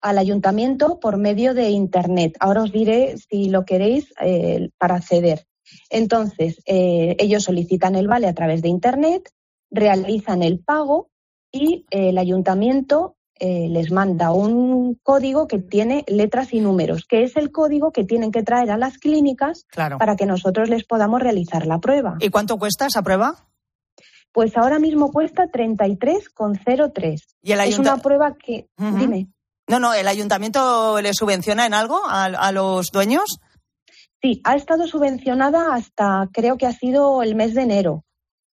[0.09, 2.37] al ayuntamiento por medio de Internet.
[2.41, 5.47] Ahora os diré si lo queréis eh, para acceder.
[5.91, 9.29] Entonces, eh, ellos solicitan el vale a través de Internet,
[9.71, 11.11] realizan el pago
[11.53, 17.23] y eh, el ayuntamiento eh, les manda un código que tiene letras y números, que
[17.25, 19.99] es el código que tienen que traer a las clínicas Claro.
[19.99, 22.17] para que nosotros les podamos realizar la prueba.
[22.21, 23.35] ¿Y cuánto cuesta esa prueba?
[24.33, 27.23] Pues ahora mismo cuesta 33,03.
[27.43, 28.69] ¿Y el Es ayunta- una prueba que...
[28.79, 29.29] Dime.
[29.69, 33.39] No, no, ¿el ayuntamiento le subvenciona en algo a, a los dueños?
[34.23, 38.05] Sí, ha estado subvencionada hasta creo que ha sido el mes de enero.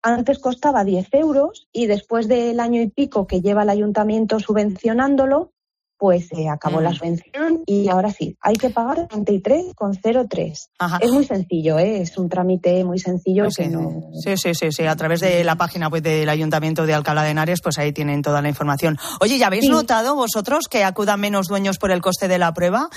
[0.02, 5.52] Antes costaba 10 euros y después del año y pico que lleva el ayuntamiento subvencionándolo,
[6.00, 6.84] pues se acabó Mm.
[6.84, 10.70] la subvención y ahora sí, hay que pagar 33,03.
[11.00, 12.00] Es muy sencillo, ¿eh?
[12.00, 14.00] es un trámite muy sencillo Pues que sí, no...
[14.24, 14.86] Sí, sí, sí, sí.
[14.86, 18.22] A través de la página web del Ayuntamiento de Alcalá de Henares, pues ahí tienen
[18.22, 18.96] toda la información.
[19.20, 19.70] Oye, ¿ya habéis Sí.
[19.70, 22.88] notado vosotros que acudan menos dueños por el coste de la prueba?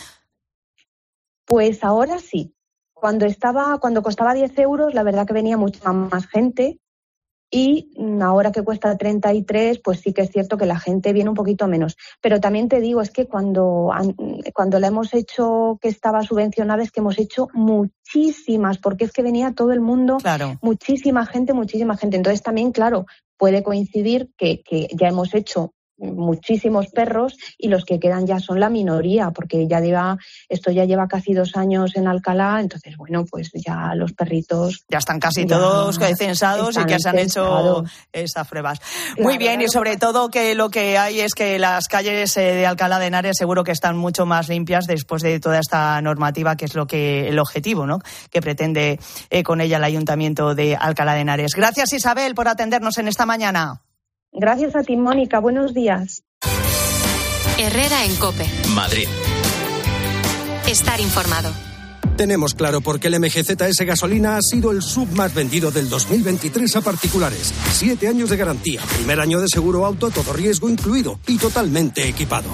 [1.46, 2.56] Pues ahora sí.
[2.94, 6.80] Cuando estaba, cuando costaba 10 euros, la verdad que venía mucha más gente.
[7.56, 7.88] Y
[8.20, 11.68] ahora que cuesta 33, pues sí que es cierto que la gente viene un poquito
[11.68, 11.96] menos.
[12.20, 13.92] Pero también te digo, es que cuando,
[14.56, 19.22] cuando la hemos hecho que estaba subvencionada, es que hemos hecho muchísimas, porque es que
[19.22, 20.58] venía todo el mundo, Claro.
[20.64, 22.18] muchísima gente, muchísima gente.
[22.18, 23.06] Entonces también, claro,
[23.38, 28.60] puede coincidir que, que ya hemos hecho muchísimos perros y los que quedan ya son
[28.60, 30.18] la minoría, porque ya lleva,
[30.50, 34.98] esto ya lleva casi dos años en Alcalá, entonces bueno, pues ya los perritos Ya
[35.00, 38.80] están casi ya todos censados y que se han hecho estas pruebas.
[38.80, 42.54] Claro, Muy bien, y sobre todo que lo que hay es que las calles eh,
[42.54, 46.56] de Alcalá de Henares seguro que están mucho más limpias después de toda esta normativa,
[46.56, 48.00] que es lo que el objetivo, ¿no?
[48.30, 51.52] Que pretende eh, con ella el Ayuntamiento de Alcalá de Henares.
[51.56, 53.82] Gracias, Isabel, por atendernos en esta mañana.
[54.34, 55.40] Gracias a ti, Mónica.
[55.40, 56.24] Buenos días.
[57.58, 58.46] Herrera en Cope.
[58.76, 59.08] Madrid.
[60.68, 61.52] Estar informado.
[62.18, 66.76] Tenemos claro por qué el MGZS gasolina ha sido el sub más vendido del 2023
[66.76, 67.54] a particulares.
[67.72, 72.50] Siete años de garantía, primer año de seguro auto, todo riesgo incluido y totalmente equipado.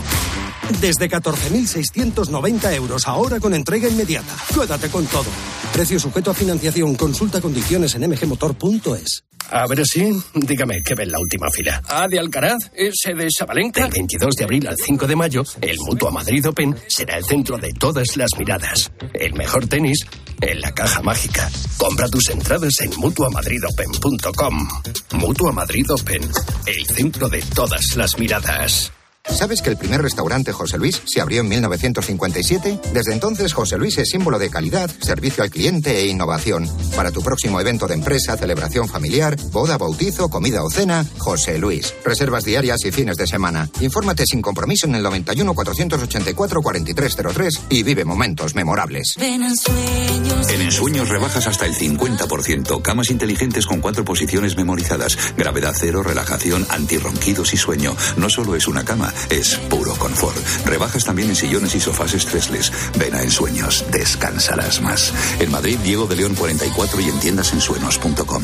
[0.82, 4.34] Desde 14.690 euros ahora con entrega inmediata.
[4.53, 5.25] Quédate con todo.
[5.73, 6.95] Precio sujeto a financiación.
[6.95, 9.23] Consulta condiciones en mgmotor.es.
[9.51, 11.82] A ver si, dígame, ¿qué ve en la última fila?
[11.88, 12.69] ¿A de Alcaraz?
[12.73, 13.82] ¿Ese de Sabalenka?
[13.84, 17.58] Del 22 de abril al 5 de mayo, el Mutua Madrid Open será el centro
[17.58, 18.91] de todas las miradas.
[19.13, 20.05] El mejor tenis
[20.41, 21.49] en la caja mágica.
[21.77, 24.67] Compra tus entradas en mutuamadridopen.com.
[25.13, 26.21] Mutua Madrid Open,
[26.67, 28.91] el centro de todas las miradas.
[29.31, 32.79] ¿Sabes que el primer restaurante José Luis se abrió en 1957?
[32.93, 36.69] Desde entonces José Luis es símbolo de calidad, servicio al cliente e innovación.
[36.95, 41.93] Para tu próximo evento de empresa, celebración familiar, boda, bautizo, comida o cena, José Luis.
[42.03, 43.69] Reservas diarias y fines de semana.
[43.79, 49.15] Infórmate sin compromiso en el 91 484 4303 y vive momentos memorables.
[49.17, 50.49] Ven en sueños.
[50.49, 52.81] En ensueños rebajas hasta el 50%.
[52.81, 55.17] Camas inteligentes con cuatro posiciones memorizadas.
[55.37, 57.95] Gravedad cero, relajación, antirronquidos y sueño.
[58.17, 60.38] No solo es una cama, es puro confort.
[60.65, 62.71] Rebajas también en sillones y sofás estresles.
[62.97, 65.13] Ven a Ensueños, descansarás más.
[65.39, 68.43] En Madrid, Diego de León 44 y en tiendasensuenos.com.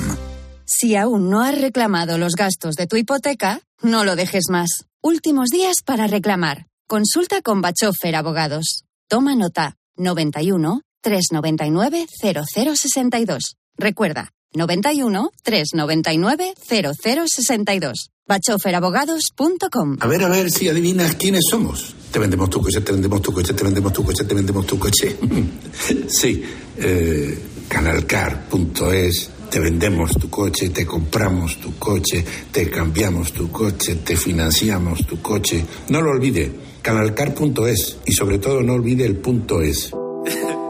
[0.65, 4.69] Si aún no has reclamado los gastos de tu hipoteca, no lo dejes más.
[5.01, 6.65] Últimos días para reclamar.
[6.87, 8.83] Consulta con Bachofer Abogados.
[9.07, 13.55] Toma nota 91 399 0062.
[13.77, 18.09] Recuerda 91 399 0062.
[18.27, 19.97] Bachoferabogados.com.
[19.99, 21.95] A ver, a ver si adivinas quiénes somos.
[22.11, 24.79] Te vendemos tu coche, te vendemos tu coche, te vendemos tu coche, te vendemos tu
[24.79, 25.15] coche.
[26.07, 26.43] sí,
[26.77, 27.37] eh,
[27.67, 29.31] canalcar.es.
[29.49, 35.21] Te vendemos tu coche, te compramos tu coche, te cambiamos tu coche, te financiamos tu
[35.21, 35.63] coche.
[35.89, 39.91] No lo olvide, canalcar.es y sobre todo no olvide el punto es.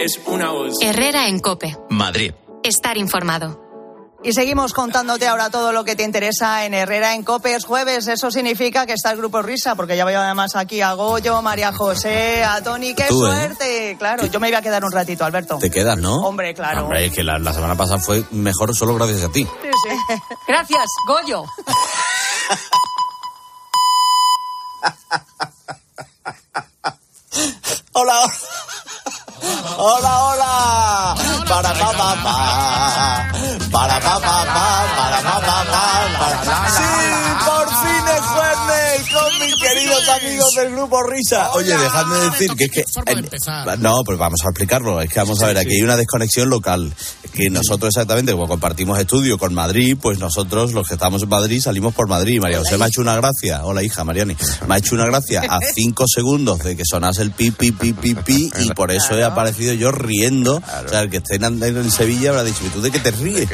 [0.00, 0.76] Es una voz.
[0.80, 1.76] Herrera en Cope.
[1.90, 2.32] Madrid.
[2.62, 3.58] Estar informado.
[4.22, 8.06] Y seguimos contándote ahora todo lo que te interesa en Herrera en Copes jueves.
[8.06, 11.72] Eso significa que está el grupo Risa, porque ya veo además aquí a Goyo, María
[11.72, 12.92] José, a Tony.
[12.94, 13.30] ¡Qué Tú, ¿eh?
[13.30, 13.96] suerte!
[13.98, 15.56] Claro, yo me iba a quedar un ratito, Alberto.
[15.56, 16.16] Te quedas, ¿no?
[16.16, 16.82] Hombre, claro.
[16.84, 19.48] Hombre, es que la, la semana pasada fue mejor solo gracias a ti.
[20.46, 21.44] Gracias, Goyo.
[31.60, 33.28] Para pa pa pa.
[33.70, 34.66] Para pa pa pa.
[34.96, 36.70] Para pa pa pa.
[36.72, 36.88] Sí,
[37.44, 41.50] por fin es jueves con mis queridos amigos del grupo Risa.
[41.52, 42.84] Oye, dejadme decir que es que
[43.78, 45.02] no, pues vamos a explicarlo.
[45.02, 46.94] Es que vamos a ver, aquí hay una desconexión local.
[47.40, 51.62] Que nosotros exactamente, como compartimos estudio con Madrid, pues nosotros los que estamos en Madrid
[51.62, 52.38] salimos por Madrid.
[52.38, 53.64] María José me ha hecho una gracia.
[53.64, 54.36] Hola hija, Mariani.
[54.68, 57.94] Me ha hecho una gracia a cinco segundos de que sonase el pi, pi, pi,
[57.94, 60.56] pi, pi, y por eso he aparecido yo riendo.
[60.56, 63.10] O sea, el que esté en, en Sevilla habrá dicho, ¿y tú de qué te
[63.10, 63.48] ríes?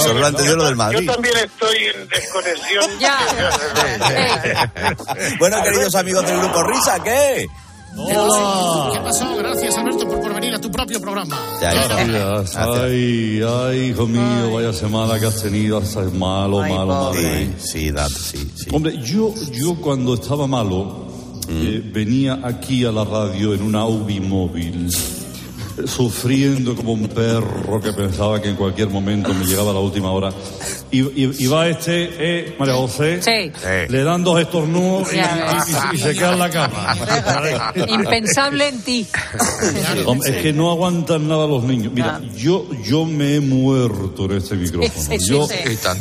[0.00, 1.06] Solo lo lo del Madrid.
[1.06, 2.82] Yo también estoy en desconexión.
[5.38, 7.46] Bueno, queridos amigos del grupo Risa, ¿qué?
[7.94, 9.36] ¿Qué pasó?
[9.36, 11.36] Gracias, Alberto, por, por venir a tu propio programa.
[11.60, 12.56] Gracias.
[12.56, 17.14] Ay, ay, hijo mío, vaya semana que has tenido, has malo, malo, malo.
[17.14, 18.66] Sí, sí, Dato, sí, sí.
[18.72, 21.06] Hombre, yo, yo cuando estaba malo,
[21.48, 25.21] eh, venía aquí a la radio en una UBI móvil, eh,
[25.86, 30.30] sufriendo como un perro que pensaba que en cualquier momento me llegaba la última hora.
[30.90, 33.50] Y, y- y va este, eh, María José, Sí.
[33.88, 35.64] le dan dos estornudos y, Ya.
[35.66, 36.94] y- y- y se queda en la cama.
[37.88, 39.06] Impensable en ti.
[40.06, 41.92] Hombre, es que no aguantan nada los niños.
[41.94, 44.92] Mira, yo, yo me he muerto en este micrófono.
[44.94, 45.48] Sí, sí, yo,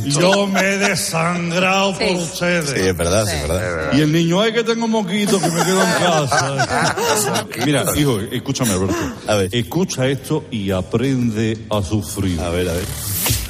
[0.05, 2.69] yo me he desangrado por ustedes.
[2.69, 3.93] Sí, es verdad, sí, es verdad.
[3.93, 7.45] Y el niño, ay, que tengo moquito, que me quedo en casa.
[7.65, 8.95] Mira, hijo, escúchame, Alberto.
[9.27, 9.49] A ver.
[9.71, 12.37] Escucha esto y aprende a sufrir.
[12.41, 12.85] A ver, a ver.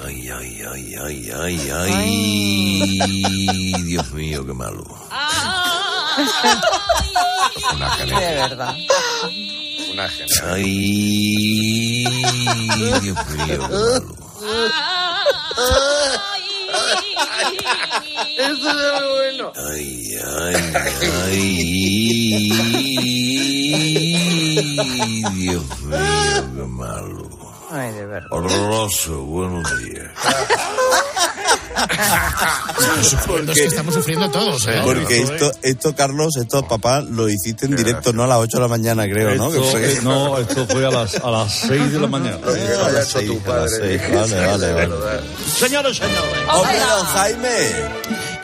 [0.05, 2.99] Ay, ay, ay, ay, ay, ay.
[3.85, 4.83] Dios mío, qué malo.
[7.73, 8.75] Una De verdad.
[9.91, 10.07] Una
[10.53, 12.03] Ay,
[12.77, 14.05] Dios mío, qué malo.
[18.37, 19.51] Eso es bueno.
[19.55, 19.89] Ay,
[20.37, 20.55] ay,
[21.25, 23.20] ay.
[24.83, 25.63] Dios mío,
[26.55, 27.29] qué malo.
[27.71, 28.27] Ay, de verdad.
[28.31, 30.07] Horroroso, buenos días.
[33.47, 34.81] Es que estamos sufriendo todos, ¿eh?
[34.83, 38.61] Porque esto, esto, Carlos, esto, papá, lo hiciste en directo, no a las 8 de
[38.61, 39.47] la mañana, creo, ¿no?
[39.47, 42.37] Esto, Que fue- no, esto fue a las, a las 6 de la mañana.
[42.85, 44.01] a las seis, a las seis.
[44.13, 45.21] Vale, vale, vale.
[45.57, 46.21] Señores, señores.
[46.53, 47.57] ¡Hombre, don Jaime!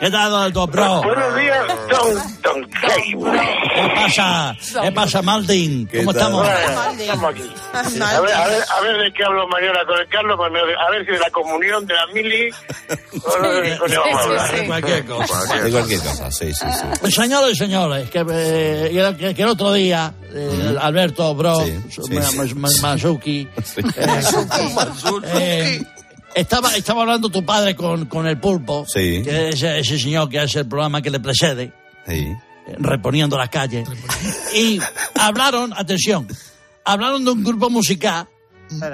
[0.00, 1.02] ¿Qué tal, don Dobro?
[1.02, 2.70] Buenos días, don, don.
[2.70, 4.56] ¿Qué pasa?
[4.80, 5.86] ¿Qué pasa, Maldin?
[5.92, 6.46] ¿Cómo estamos?
[6.46, 7.42] Bueno, estamos aquí.
[7.74, 11.04] A ver, a ver, a ver de qué hablo mañana con el Carlos, a ver
[11.04, 12.48] si de la comunión de la Mili
[13.12, 14.52] o de qué coño vamos a hablar.
[14.52, 15.54] De cualquier cosa.
[15.62, 16.66] De cualquier cosa, sí, sí,
[17.02, 17.10] sí.
[17.10, 21.58] Señores y señores, que, eh, que, que el otro día, eh, Alberto Bro,
[22.10, 23.48] Ma- Ma- Ma- Mazuki,
[23.96, 24.22] eh,
[25.34, 25.82] eh,
[26.40, 29.22] estaba, estaba hablando tu padre con, con el pulpo, Sí.
[29.22, 31.72] que es ese, ese señor que hace el programa que le precede,
[32.06, 32.26] Sí.
[32.78, 33.88] reponiendo las calles,
[34.54, 34.78] y
[35.14, 36.26] hablaron, atención,
[36.84, 38.28] hablaron de un grupo musical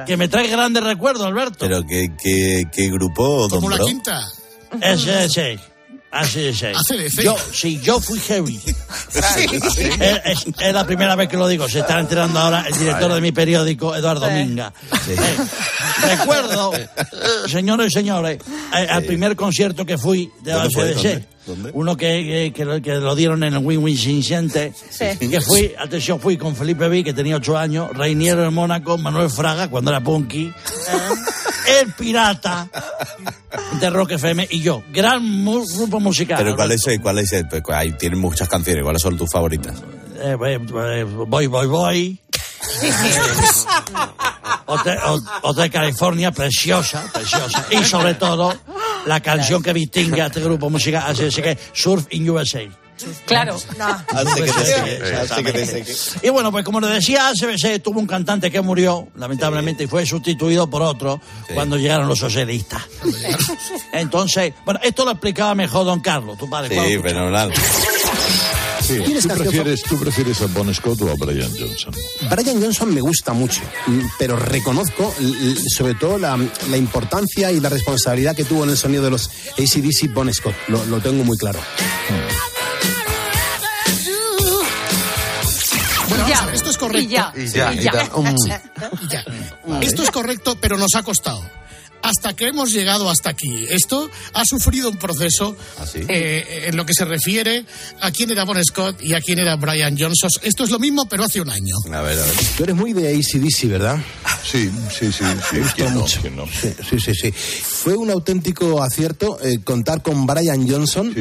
[0.06, 1.56] que me trae grandes recuerdos, Alberto.
[1.60, 3.86] Pero qué, qué, qué grupo, don Como la Bro.
[3.86, 4.20] quinta.
[4.80, 5.58] Ese, ese.
[6.14, 6.62] Así es.
[6.62, 7.22] ACDC.
[7.22, 8.60] Yo, sí, yo fui heavy.
[9.14, 11.68] es, es- es la primera vez que lo digo.
[11.68, 14.72] Se está enterando ahora el director de mi periódico, Eduardo Minga.
[15.08, 15.16] Eh,
[16.16, 16.72] recuerdo,
[17.48, 18.38] señores y señores,
[18.76, 20.52] eh, al primer concierto que fui de.
[20.52, 21.33] ACDC.
[21.74, 24.72] Uno que, que, que lo, que lo dieron en el Win-Win Sin Siente.
[25.18, 29.28] Que fui, atención, fui con Felipe V, que tenía ocho años, Reiniero en Mónaco, Manuel
[29.30, 30.52] Fraga, cuando era punky,
[31.82, 32.68] El Pirata
[33.80, 34.82] de Rock FM y yo.
[34.92, 36.38] Gran mu- grupo musical.
[36.38, 37.00] Pero ¿cuál es el?
[37.00, 37.46] ¿Cuál es el?
[37.48, 38.82] Pues, ahí tienen muchas canciones.
[38.82, 39.74] ¿Cuáles son tus favoritas?
[40.16, 42.20] Eh, eh, voy, voy, voy.
[44.66, 47.66] Hotel, Ho- Hotel California, preciosa, preciosa.
[47.70, 48.54] Y sobre todo,
[49.06, 52.68] la canción que distingue a este grupo musical, así es que Surf in USA.
[53.26, 53.56] Claro.
[53.56, 56.26] Hace que te seque, hace que te seque.
[56.26, 60.06] Y bueno, pues como le decía, ACBC tuvo un cantante que murió, lamentablemente, y fue
[60.06, 61.20] sustituido por otro
[61.54, 62.82] cuando llegaron los socialistas.
[63.92, 66.80] Entonces, bueno, esto lo explicaba mejor don Carlos, tu padre.
[66.86, 67.52] Sí, fenomenal.
[68.84, 71.94] Sí, ¿Tú, prefieres, ¿Tú prefieres a Bon Scott o a Brian Johnson?
[72.28, 75.14] Brian Johnson me gusta mucho, mm, pero reconozco
[75.74, 79.30] sobre todo la, la importancia y la responsabilidad que tuvo en el sonido de los
[79.58, 80.54] ACDC Bon Scott.
[80.68, 81.60] Lo, lo tengo muy claro.
[86.08, 86.50] Bueno, ya.
[86.52, 87.04] esto es correcto.
[87.04, 87.32] Y ya.
[87.34, 88.10] Y ya, y ya.
[89.00, 89.24] Y ya.
[89.80, 91.42] Esto es correcto, pero nos ha costado.
[92.04, 93.66] Hasta que hemos llegado hasta aquí.
[93.70, 95.56] Esto ha sufrido un proceso
[95.94, 97.64] eh, en lo que se refiere
[98.02, 100.28] a quién era Bon Scott y a quién era Brian Johnson.
[100.42, 101.74] Esto es lo mismo, pero hace un año.
[101.86, 102.34] A ver, a ver.
[102.56, 103.98] Tú eres muy de ACDC, ¿verdad?
[104.44, 105.24] Sí, sí, sí.
[105.50, 105.56] sí.
[105.56, 106.20] Me gustó mucho.
[106.20, 106.46] ¿Quién no?
[106.46, 107.32] Sí, sí, sí, sí.
[107.32, 111.14] Fue un auténtico acierto eh, contar con Brian Johnson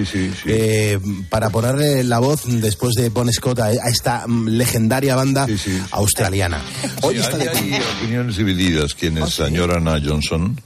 [0.45, 5.47] eh, para ponerle la voz después de Bon Scott a, a esta mm, legendaria banda
[5.91, 6.61] australiana.
[7.01, 8.93] Hoy Sí, está hay, de hay opiniones divididas.
[8.95, 10.59] Quienes añoran a Johnson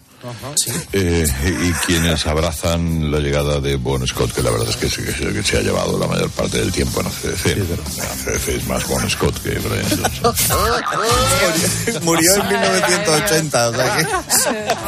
[0.93, 1.25] eh,
[1.61, 5.11] y quienes abrazan la llegada de Bon Scott, que la verdad es que, se- que
[5.11, 7.57] se- que se ha llevado la mayor parte del tiempo en ACDC.
[8.01, 9.85] ACDC es más Bon Scott que Brian
[10.21, 10.57] Johnson.
[12.03, 14.07] Murió en 1980, o sea que...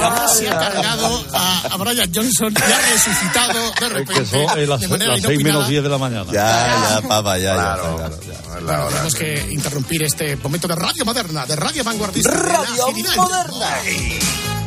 [0.01, 4.13] Ahora se ha cargado a, a Brian Johnson y ha resucitado de repente.
[4.21, 5.67] Que son eh, las, de manera las 6 menos inopinada.
[5.69, 6.31] 10 de la mañana.
[6.31, 8.59] Ya, ya, papá, ya, Claro, ya.
[8.61, 8.89] la hora.
[8.89, 12.31] Tenemos que interrumpir este momento de radio moderna, de radio vanguardista.
[12.31, 13.15] de Radio agilidad.
[13.15, 13.67] moderna.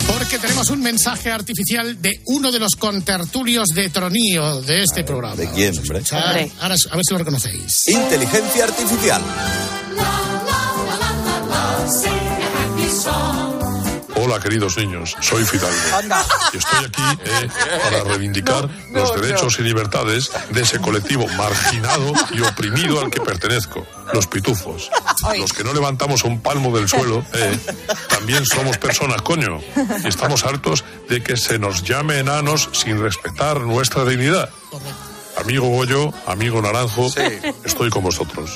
[0.07, 5.37] Porque tenemos un mensaje artificial de uno de los contertulios de Tronío de este programa.
[5.37, 6.03] ¿De quién, hombre?
[6.13, 7.81] Ahora, a ver si lo reconocéis.
[7.89, 9.23] Inteligencia artificial.
[14.25, 15.77] Hola, queridos niños, soy Fidalgo.
[16.53, 17.49] Y estoy aquí eh,
[17.83, 23.85] para reivindicar los derechos y libertades de ese colectivo marginado y oprimido al que pertenezco,
[24.13, 24.93] los pitufos.
[25.37, 27.59] Los que no levantamos un palmo del suelo, eh,
[28.09, 29.59] también somos personas, coño.
[30.05, 34.51] Y estamos hartos de que se nos llame enanos sin respetar nuestra dignidad.
[35.37, 37.11] Amigo Goyo, amigo Naranjo,
[37.65, 38.53] estoy con vosotros.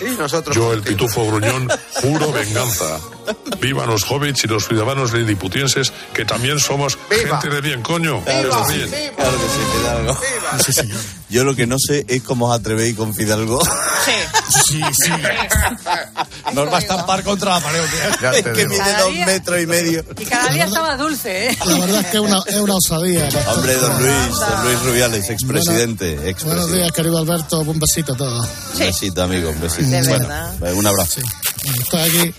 [0.52, 1.68] Yo, el pitufo gruñón,
[2.00, 3.00] juro venganza.
[3.60, 8.22] Vivan los hobbits y los ciudadanos liliputienses, que también somos gente de bien, coño.
[8.24, 8.88] Claro bien.
[8.88, 10.88] sí, claro que sí, Fidalgo.
[11.28, 13.60] Yo lo que no sé es cómo os atrevéis con Fidalgo.
[14.68, 15.10] Sí, sí.
[16.52, 17.80] Nos va a estampar contra la pared.
[18.20, 18.30] tío.
[18.30, 20.04] es que mide dos día- metros y medio.
[20.18, 21.58] Y cada día estaba dulce, ¿eh?
[21.66, 23.28] La verdad es que es una, es una osadía.
[23.54, 26.14] Hombre, don Luis, don Luis Rubiales, expresidente.
[26.14, 26.76] Buenos expresidente.
[26.76, 27.60] días, querido Alberto.
[27.60, 28.48] Un besito a todos.
[28.74, 29.88] Un besito, amigo, un besito.
[29.90, 30.74] De bueno, verdad.
[30.74, 31.20] un abrazo.
[31.64, 32.34] Bueno, Estoy aquí.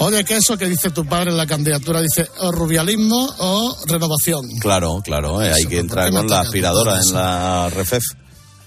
[0.00, 2.00] Oye, ¿qué eso que dice tu padre en la candidatura?
[2.00, 4.48] Dice o rubialismo o renovación.
[4.60, 8.04] Claro, claro, eh, hay que entrar con la aspiradora en la refef.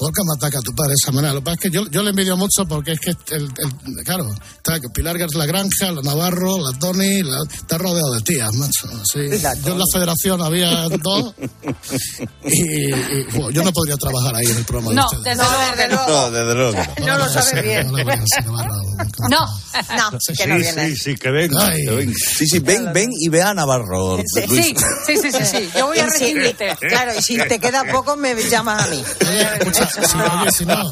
[0.01, 1.31] ¿Por qué me ataca tu padre de esa manera?
[1.35, 4.03] Lo que pasa es que yo, yo le envidio mucho porque es que, el, el-
[4.03, 4.27] claro,
[4.57, 8.51] está que Pilar Gers la Granja, la Navarro, la Tony, la- está rodeado de tías,
[8.55, 8.87] macho.
[9.03, 9.29] Sí.
[9.63, 11.35] Yo en la federación había dos
[12.45, 16.07] y, y, bueno, yo no podría trabajar ahí en el programa No, de desde luego
[16.07, 16.07] no.
[16.07, 16.83] No, desde luego.
[17.05, 17.91] No lo sabes bien.
[17.91, 18.01] No,
[19.29, 20.87] no, que no viene.
[20.89, 21.69] Sí, sí, que venga.
[21.71, 22.13] que venga.
[22.37, 24.17] Sí, sí, ven, ven y ve a Navarro.
[24.25, 24.65] Sí, Luis.
[24.65, 24.75] sí,
[25.05, 25.69] sí, sí, sí, sí.
[25.77, 26.75] Yo voy a Y si- recibirte.
[26.89, 29.03] Claro, y si te queda poco, me llamas a mí.
[29.59, 30.91] Escucha, si, oye, si no,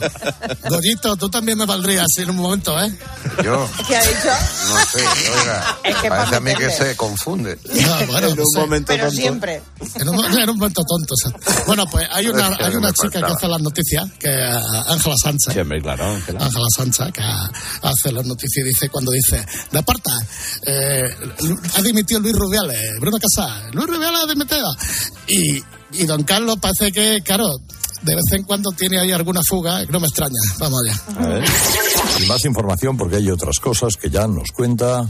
[0.70, 2.98] Goyito, tú también me valdrías en un momento, ¿eh?
[3.44, 4.30] Yo, ¿Qué ha dicho?
[4.70, 5.04] no sé,
[5.42, 7.58] oiga, Es que parece a mí que se confunde.
[7.66, 8.60] No, bueno, En no un sé.
[8.60, 9.16] momento Pero tonto.
[9.22, 9.62] siempre.
[9.96, 11.14] En un, en un momento tonto.
[11.14, 11.64] o sea.
[11.66, 15.16] Bueno, pues hay una, Es que hay una chica que hace las noticias, que Ángela
[15.24, 15.54] Sánchez.
[15.54, 16.44] Sí, hombre, claro, Ángela.
[16.46, 20.12] Ángela Sánchez, que hace las noticias y dice, cuando dice, de aparta,
[20.64, 21.04] eh,
[21.76, 24.76] ha dimitido Luis Rubiales, Bruno Casas, Luis Rubiales ha dimitido.
[25.28, 27.48] Y, y don Carlos parece que, claro,
[28.02, 30.40] de vez en cuando tiene ahí alguna fuga, que no me extraña.
[30.60, 31.44] Vamos allá.
[32.20, 35.08] Y más información porque hay otras cosas que ya nos cuenta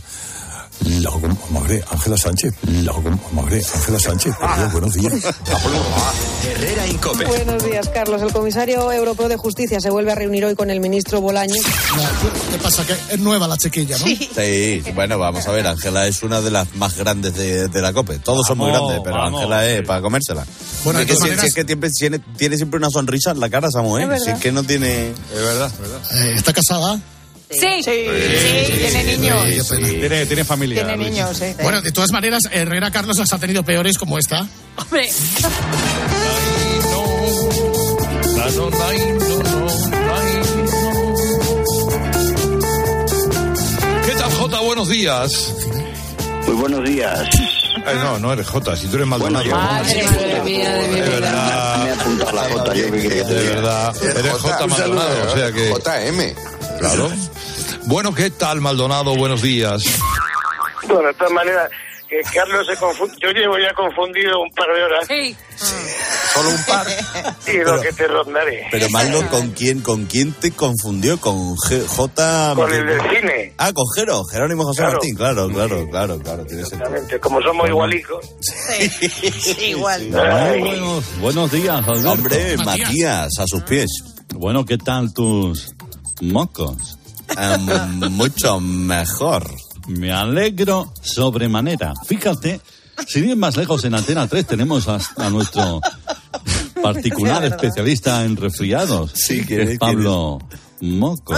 [0.86, 1.12] la
[1.52, 2.54] madre Ángela Sánchez.
[2.64, 2.94] La
[3.34, 4.34] madre Ángela Sánchez.
[4.40, 5.14] Perdón, buenos días.
[6.48, 7.26] Herrera Incope.
[7.26, 8.22] Buenos días, Carlos.
[8.22, 11.56] El comisario europeo de justicia se vuelve a reunir hoy con el ministro Bolaño.
[12.52, 12.86] ¿Qué pasa?
[12.86, 14.06] Que es nueva la chiquilla, ¿no?
[14.06, 17.94] Sí, bueno, vamos a ver, Ángela es una de las más grandes de, de la
[17.94, 18.20] COPE.
[18.20, 19.42] Todos son muy Vamos, grandes, pero vamos.
[19.42, 20.46] Ángela es para comérsela.
[20.84, 21.66] Bueno, es que, todas si- si maneras- es que
[22.00, 24.12] tiene, tiene, siempre una sonrisa en la cara esa mujer.
[24.14, 24.24] Es.
[24.24, 25.10] Si es que no tiene...
[25.10, 26.00] Es verdad, es verdad.
[26.16, 27.00] Eh, ¿Está casada?
[27.52, 27.92] Sí, sí,
[28.78, 29.70] tiene niños.
[29.70, 30.84] Tiene, tiene familia.
[30.86, 31.10] Tiene Luis.
[31.12, 31.46] niños, sí.
[31.64, 34.46] Bueno, de todas maneras, Herrera Carlos las ha tenido peores como esta.
[34.78, 35.10] Hombre,
[44.06, 44.60] ¿Qué tal, Jota?
[44.62, 45.54] Buenos días.
[46.48, 47.30] Muy buenos días.
[47.86, 49.46] Ay, no, no eres Jota, si tú eres Maldonado.
[49.52, 53.42] madre, madre mía de mi verdad, Me apuntado la J, yo que quería que de
[53.42, 53.96] te verdad.
[54.18, 55.70] Eres Jota Maldonado, o sea que...
[55.70, 56.80] JM.
[56.80, 57.12] Claro.
[57.90, 59.16] Bueno, ¿qué tal, Maldonado?
[59.16, 59.82] Buenos días.
[60.88, 61.68] Bueno, de todas maneras,
[62.08, 63.16] que Carlos se confunde.
[63.20, 65.08] Yo llevo ya confundido un par de horas.
[65.08, 65.36] Sí.
[66.36, 66.86] Solo un par.
[67.48, 68.68] Y lo que te rondaré.
[68.70, 71.20] Pero Maldo, ¿con quién, ¿con quién te confundió?
[71.20, 72.54] ¿Con G- J...
[72.56, 73.54] Con el del cine.
[73.58, 74.94] Ah, con Jero, Jerónimo José Claro.
[74.94, 76.84] Martín, claro, claro, claro, claro, tiene sentido.
[76.90, 78.24] Exactamente, como somos igualicos.
[79.64, 80.10] Igual.
[80.10, 82.12] Muy buenos, buenos días, Alberto.
[82.12, 83.90] Hombre, Matías, a sus pies.
[84.36, 85.74] Bueno, ¿qué tal tus
[86.22, 86.99] mocos?
[88.10, 89.50] Mucho mejor.
[89.88, 91.94] Me alegro sobremanera.
[92.06, 92.62] Fíjate
[93.08, 95.82] Sin ir más lejos, en Antena 3 tenemos a, a nuestro
[96.84, 99.70] particular especialista en resfriados, Sí, ¿quién que es?
[99.72, 100.40] es Pablo
[100.82, 101.34] Moco.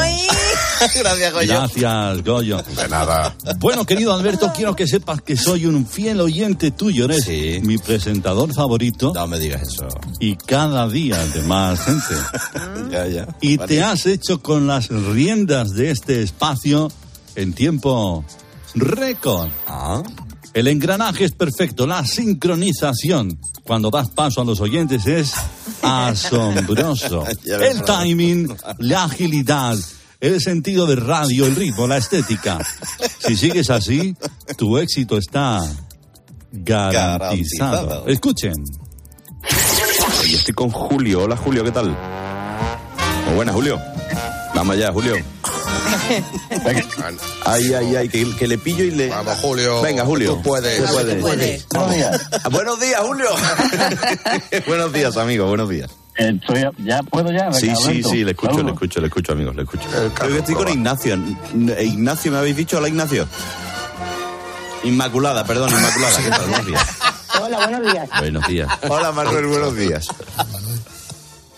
[0.99, 1.53] Gracias, Goyo.
[1.53, 2.61] Gracias, Goyo.
[2.61, 3.35] De nada.
[3.59, 7.05] Bueno, querido Alberto, quiero que sepas que soy un fiel oyente tuyo.
[7.05, 7.27] Eres
[7.63, 9.11] mi presentador favorito.
[9.13, 9.87] No me digas eso.
[10.19, 12.15] Y cada día de más gente.
[12.91, 13.27] ya, ya.
[13.41, 13.67] Y Vale.
[13.67, 16.91] te has hecho con las riendas de este espacio
[17.35, 18.25] en tiempo
[18.75, 19.49] récord.
[19.67, 20.01] Ah.
[20.53, 25.33] El engranaje es perfecto, la sincronización cuando das paso a los oyentes es
[25.81, 27.25] asombroso.
[27.45, 29.77] El timing, la agilidad,
[30.21, 32.59] el sentido de radio, el ritmo, la estética.
[33.19, 34.15] Si sigues así,
[34.55, 35.59] tu éxito está
[36.51, 36.91] garantizado.
[36.91, 38.07] Garantizado.
[38.07, 38.53] Escuchen.
[40.21, 41.23] Hoy estoy con Julio.
[41.23, 41.97] Hola, Julio, ¿qué tal?
[43.25, 43.81] Muy buenas, Julio.
[44.53, 45.15] Vamos allá, Julio.
[46.63, 46.85] Venga.
[47.45, 49.09] Ay, ay, ay, que, que le pillo y le...
[49.09, 49.81] Vamos, Julio.
[49.81, 50.35] Venga, Julio.
[50.35, 50.85] Tú puedes.
[50.85, 51.15] Tú puedes.
[51.15, 51.67] Tú puedes.
[51.69, 52.29] Buenos días.
[52.51, 53.29] Buenos días, Julio.
[54.67, 55.89] buenos días, amigo, buenos días.
[56.79, 57.51] ¿Ya puedo ya?
[57.53, 59.87] Sí, sí, sí, le escucho, le escucho, le escucho, amigo, le escucho.
[60.13, 61.13] Creo que estoy con Ignacio.
[61.15, 62.77] N- Ignacio, ¿me habéis dicho?
[62.77, 63.27] Hola, Ignacio.
[64.83, 66.17] Inmaculada, perdón, Inmaculada.
[66.23, 66.41] ¿Qué tal?
[66.47, 66.87] Buenos días.
[67.41, 68.09] Hola, buenos días.
[68.19, 68.69] Buenos días.
[68.89, 70.07] Hola, Manuel, buenos días.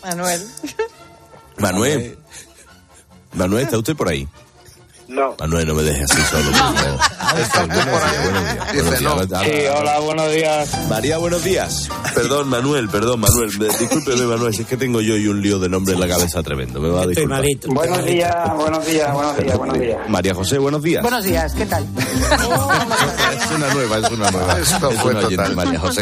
[0.04, 0.48] Manuel.
[1.58, 2.18] Manuel.
[3.34, 4.28] Manuel, ¿está usted por ahí?
[5.14, 5.36] No.
[5.40, 6.46] Manuel, no me dejes así solo.
[6.50, 7.00] por favor.
[9.44, 10.70] Sí, hola, buenos días.
[10.90, 11.88] María, buenos días.
[12.16, 13.52] Perdón, Manuel, perdón, Manuel.
[13.60, 16.08] Me- Discúlpeme, Manuel, si es que tengo yo y un lío de nombre en la
[16.08, 16.80] cabeza tremendo.
[16.80, 17.44] Me va a disculpar.
[17.68, 20.00] Buenos días, buenos días, buenos días, buenos días.
[20.10, 21.04] María José, buenos días.
[21.04, 21.86] Buenos días, ¿qué tal?
[21.94, 24.60] Es una nueva, es una nueva.
[24.60, 25.56] Esto es fue una oyente, total.
[25.56, 26.02] María José.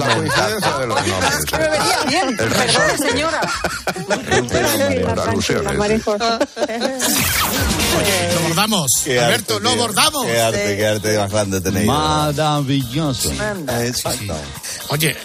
[0.00, 1.52] La coincidencia de los nombres.
[1.52, 2.36] Me venía bien.
[2.98, 3.40] Señora.
[8.34, 8.90] Lo bordamos.
[9.04, 9.78] Qué Alberto, arte, lo tío.
[9.80, 10.26] bordamos.
[10.26, 11.86] Qué arte, qué arte más grande tenéis.
[11.86, 13.32] Maravilloso.
[13.82, 14.36] Exacto.
[14.88, 15.16] Oye,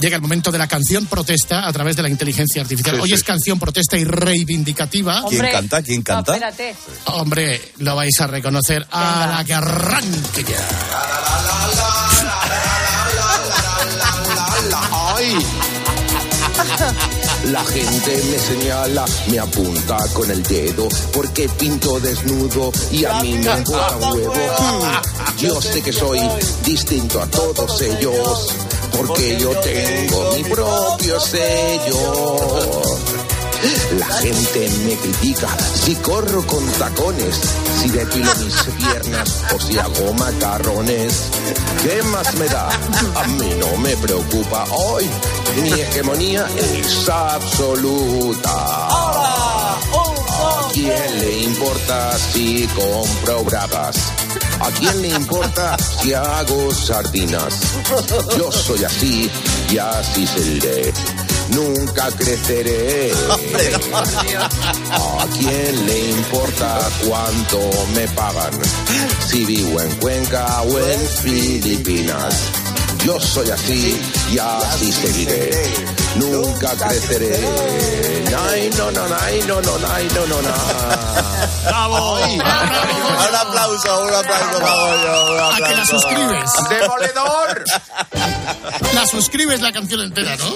[0.00, 2.96] llega el momento de la canción protesta a través de la inteligencia artificial.
[2.96, 3.14] Sí, Hoy sí.
[3.14, 5.22] es canción protesta y reivindicativa.
[5.28, 5.52] ¿Quién Hombre.
[5.52, 5.82] canta?
[5.82, 6.32] ¿Quién canta?
[6.32, 6.76] No, espérate.
[7.06, 10.68] Hombre, lo vais a reconocer a la que arranque ya.
[15.16, 15.36] ¡Ay!
[17.46, 23.32] La gente me señala, me apunta con el dedo, porque pinto desnudo y a mí
[23.38, 24.32] me importa huevo.
[24.34, 26.20] Hmm, Yo sé que soy
[26.64, 28.48] distinto a todos ellos,
[28.96, 32.72] porque yo tengo mi propio sello.
[33.98, 37.40] La gente me critica si corro con tacones,
[37.80, 41.28] si depilo mis piernas o si hago macarrones.
[41.82, 42.68] ¿Qué más me da?
[43.16, 45.04] A mí no me preocupa hoy.
[45.62, 48.50] Mi hegemonía es absoluta.
[50.42, 53.96] ¿A quién le importa si compro bragas?
[54.60, 57.54] ¿A quién le importa si hago sardinas?
[58.38, 59.30] Yo soy así
[59.70, 60.92] y así seré.
[61.54, 63.12] Nunca creceré.
[64.92, 68.52] ¿A quién le importa cuánto me pagan?
[69.26, 72.34] Si vivo en Cuenca o en Filipinas.
[73.04, 74.00] Yo soy así
[74.32, 75.99] y así seguiré.
[76.16, 77.36] Nunca creceré.
[78.50, 80.50] Ay, no, no, ay, no, no, ay, no, no, no.
[81.64, 82.18] ¡Bravo!
[82.20, 82.40] Un
[83.36, 85.98] aplauso, un aplauso para ¿A que la aplauso.
[86.00, 86.50] suscribes?
[86.68, 87.64] ¡Demoledor!
[88.94, 90.46] La suscribes la canción entera, ¿no?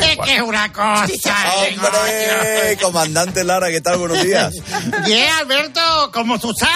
[0.00, 1.34] Es que es una cosa.
[1.56, 2.78] ¡Hombre!
[2.80, 3.98] Comandante Lara, ¿qué tal?
[3.98, 4.52] Buenos días.
[5.04, 6.70] Bien, Alberto, ¿cómo tú estás?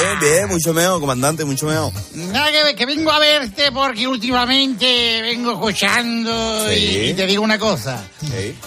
[0.00, 1.92] Bien, bien, mucho mejor, comandante, mucho mejor.
[2.14, 6.31] Nada que, que vengo a verte porque últimamente vengo escuchando
[6.72, 6.98] y- Sí.
[7.10, 8.02] y, te digo una cosa.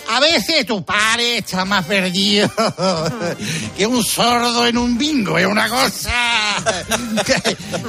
[0.09, 2.49] A veces tu padre está más perdido
[3.77, 6.11] que un sordo en un bingo, es una cosa.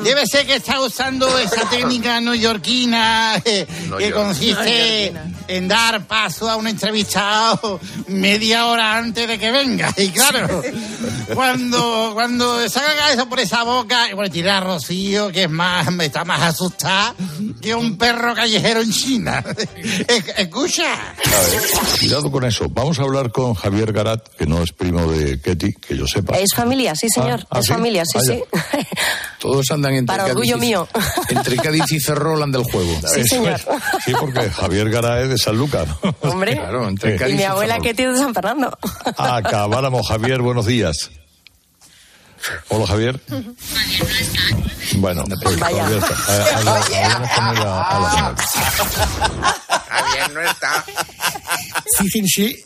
[0.03, 3.66] Debe ser que está usando esa técnica neoyorquina eh,
[3.99, 5.12] que consiste
[5.49, 9.93] en dar paso a un entrevistado media hora antes de que venga.
[9.97, 10.62] Y claro,
[11.35, 15.87] cuando, cuando saca eso por esa boca, y bueno, tirar a Rocío, que es más,
[16.01, 17.14] está más asustada
[17.61, 19.45] que un perro callejero en China.
[20.08, 20.84] Es- Escucha.
[21.98, 22.66] Cuidado con eso.
[22.70, 26.36] Vamos a hablar con Javier Garat, que no es primo de Ketty, que yo sepa.
[26.38, 27.40] Es familia, sí, señor.
[27.44, 27.72] Ah, ¿ah, es sí?
[27.72, 28.34] familia, sí, Ah, ya.
[28.34, 28.86] sí.
[29.40, 30.88] Todos andan entre Para Cádiz orgullo mío.
[31.28, 32.92] Entre Cádiz y Cerro hablan del juego.
[33.12, 33.52] Sí, Eso señor.
[33.54, 33.66] es.
[34.04, 35.86] Sí, porque Javier Garat es de Sanlúcar.
[36.22, 36.56] Hombre.
[36.56, 37.86] Claro, entre Y Cádiz mi y abuela Ferrol.
[37.86, 38.78] que tiene de San Fernando.
[39.16, 41.10] Acabáramos, Javier, buenos días.
[42.68, 43.20] Hola, Javier.
[44.97, 45.88] Bueno, pues Vaya.
[45.88, 46.09] Está.
[46.09, 48.36] Eh, habla- hablamos con él a- a.
[49.88, 50.84] Javier no está.
[51.99, 52.62] Fíjense.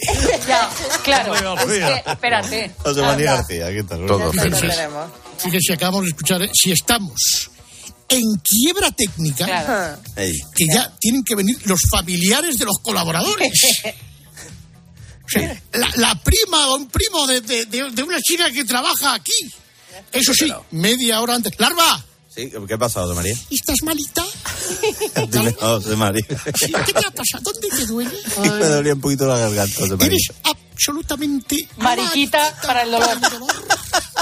[0.47, 0.70] Ya,
[1.03, 1.35] claro.
[1.35, 2.70] Es que, espérate.
[2.78, 3.35] José María.
[3.35, 4.07] García, ¿qué tal?
[4.07, 5.11] Todo tenemos.
[5.39, 6.51] fíjese, acabamos de escuchar, ¿eh?
[6.53, 7.51] si estamos
[8.09, 9.47] en quiebra técnica,
[10.55, 13.53] que ya tienen que venir los familiares de los colaboradores.
[15.24, 18.64] O sea, la, la prima o un primo de, de- de- de una chica que
[18.64, 19.33] trabaja aquí.
[20.12, 21.53] Eso sí, media hora antes.
[21.59, 22.05] ¡Larva!
[22.34, 23.34] Sí, ¿qué ha pasado, de María?
[23.51, 24.24] ¿Estás malita?
[25.30, 26.24] Dime, no, de María.
[26.59, 27.42] Sí, ¿Qué te ha pasado?
[27.42, 28.16] ¿Dónde te duele?
[28.38, 30.07] Me dolía un poquito la garganta, de María.
[30.07, 33.18] Eres absolutamente Mariquita para el dolor.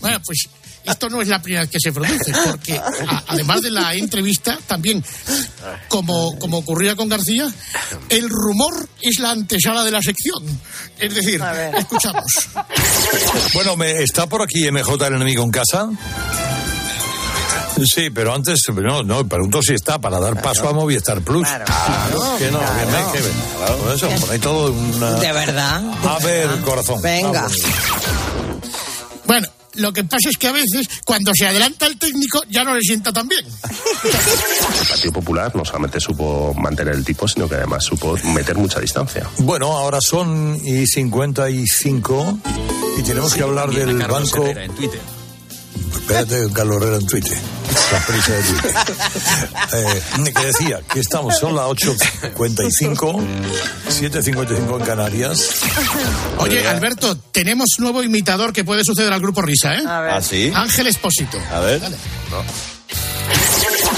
[0.00, 0.48] Bueno, pues
[0.84, 4.58] esto no es la primera vez que se produce, porque a- además de la entrevista,
[4.66, 5.04] también,
[5.88, 7.48] como, como ocurría con García,
[8.08, 10.42] el rumor es la antesala de la sección.
[10.98, 11.40] Es decir,
[11.76, 12.24] escuchamos.
[13.54, 15.88] Bueno, me, ¿está por aquí MJ el enemigo en casa?
[17.94, 21.46] Sí, pero antes, no, no, pregunto si está para dar paso a Movistar Plus.
[21.48, 21.64] Claro,
[22.38, 25.12] que no, que me- que me- por eso, por ahí todo una...
[25.14, 25.82] De verdad.
[26.06, 27.00] A ver, corazón.
[27.00, 27.42] Venga.
[27.42, 27.56] vamos.
[29.24, 29.48] Bueno,
[29.80, 32.80] lo que pasa es que a veces, cuando se adelanta el técnico, ya no le
[32.82, 33.44] sienta tan bien.
[33.44, 38.80] El Partido Popular no solamente supo mantener el tipo, sino que además supo meter mucha
[38.80, 39.28] distancia.
[39.38, 42.38] Bueno, ahora son y 55
[42.98, 44.46] y tenemos que hablar del banco...
[44.46, 45.00] en Twitter.
[45.94, 47.38] Espérate, Carlos Herrera en Twitter.
[47.92, 48.74] La prisa de Twitter.
[49.72, 53.20] Eh, que decía que estamos, son las 8.55,
[53.88, 55.50] 7.55 en Canarias.
[56.38, 59.82] Oye, Alberto, tenemos nuevo imitador que puede suceder al grupo Risa, ¿eh?
[59.86, 60.52] ¿Ah, sí?
[60.54, 61.38] Ángel Espósito.
[61.52, 61.80] A ver.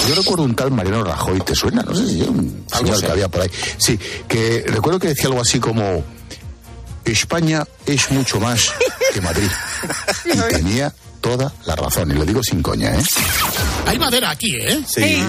[0.09, 1.83] Yo recuerdo un tal Mariano Rajoy, ¿te suena?
[1.83, 3.51] No sé si un señor que había por ahí.
[3.79, 6.05] Sí, que recuerdo que decía algo así como
[7.05, 8.73] España es mucho más
[9.13, 9.49] que Madrid.
[10.25, 10.93] Y tenía
[11.23, 13.03] toda la razón, y lo digo sin coña, ¿eh?
[13.87, 14.85] Hay madera aquí, ¿eh?
[14.87, 15.23] Sí,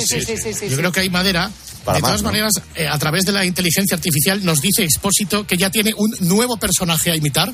[0.00, 0.22] sí,
[0.54, 0.68] sí.
[0.70, 1.50] Yo creo que hay madera.
[1.84, 2.28] Para de más, todas ¿no?
[2.28, 6.14] maneras, eh, a través de la inteligencia artificial nos dice Expósito que ya tiene un
[6.20, 7.52] nuevo personaje a imitar,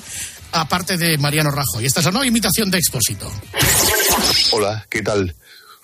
[0.53, 1.87] aparte de Mariano Rajoy.
[1.87, 3.31] Esta es la nueva imitación de Expósito.
[4.53, 5.35] Hola, ¿qué tal?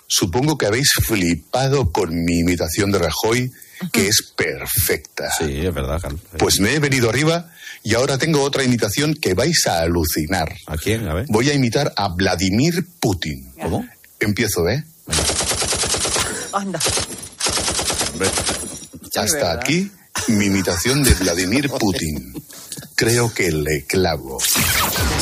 [0.07, 3.53] Supongo que habéis flipado con mi imitación de Rajoy,
[3.93, 5.31] que es perfecta.
[5.39, 6.20] Sí, es verdad, Carlos.
[6.39, 7.51] Pues me he venido arriba
[7.83, 10.55] y ahora tengo otra imitación que vais a alucinar.
[10.66, 11.09] ¿A quién?
[11.09, 11.26] A ver.
[11.28, 13.53] Voy a imitar a Vladimir Putin.
[13.61, 13.87] ¿Cómo?
[14.18, 14.85] Empiezo, ¿eh?
[16.53, 16.78] Anda.
[19.16, 19.61] Hasta ¿verdad?
[19.61, 19.91] aquí
[20.28, 22.35] mi imitación de Vladimir Putin.
[22.95, 24.39] Creo que le clavo.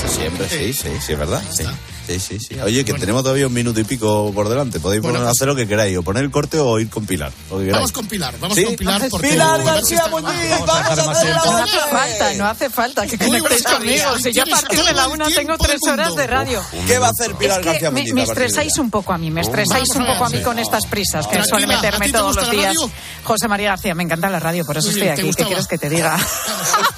[0.09, 1.43] Siempre, sí, sí, sí, es verdad.
[1.53, 1.65] Sí.
[2.09, 2.59] Sí, sí, sí.
[2.61, 4.81] Oye, que tenemos todavía un minuto y pico por delante.
[4.81, 7.05] Podéis Bueno, poner- pues- hacer lo que queráis, o poner el corte o ir con
[7.05, 7.31] Pilar.
[7.51, 8.65] Vamos con Pilar, vamos ¿Sí?
[8.65, 9.03] con Pilar.
[9.11, 11.51] Porque Pilar García Muñiz, vamos vamos a hacer tiempo.
[11.53, 14.19] No hace falta, no hace falta que conectéis conmigo.
[14.23, 16.63] Si yo a partir de la una tengo tres horas de radio.
[16.87, 18.15] ¿Qué va a hacer Pilar Es que García me, Muñiz?
[18.15, 21.27] me estresáis un poco a mí, me estresáis un poco a mí con estas prisas
[21.27, 22.77] que suele ¿a ti meterme te todos los la días.
[23.23, 25.31] José María García, me encanta la radio, por eso estoy bien, ¿te aquí.
[25.35, 26.19] ¿Qué quieres que te diga?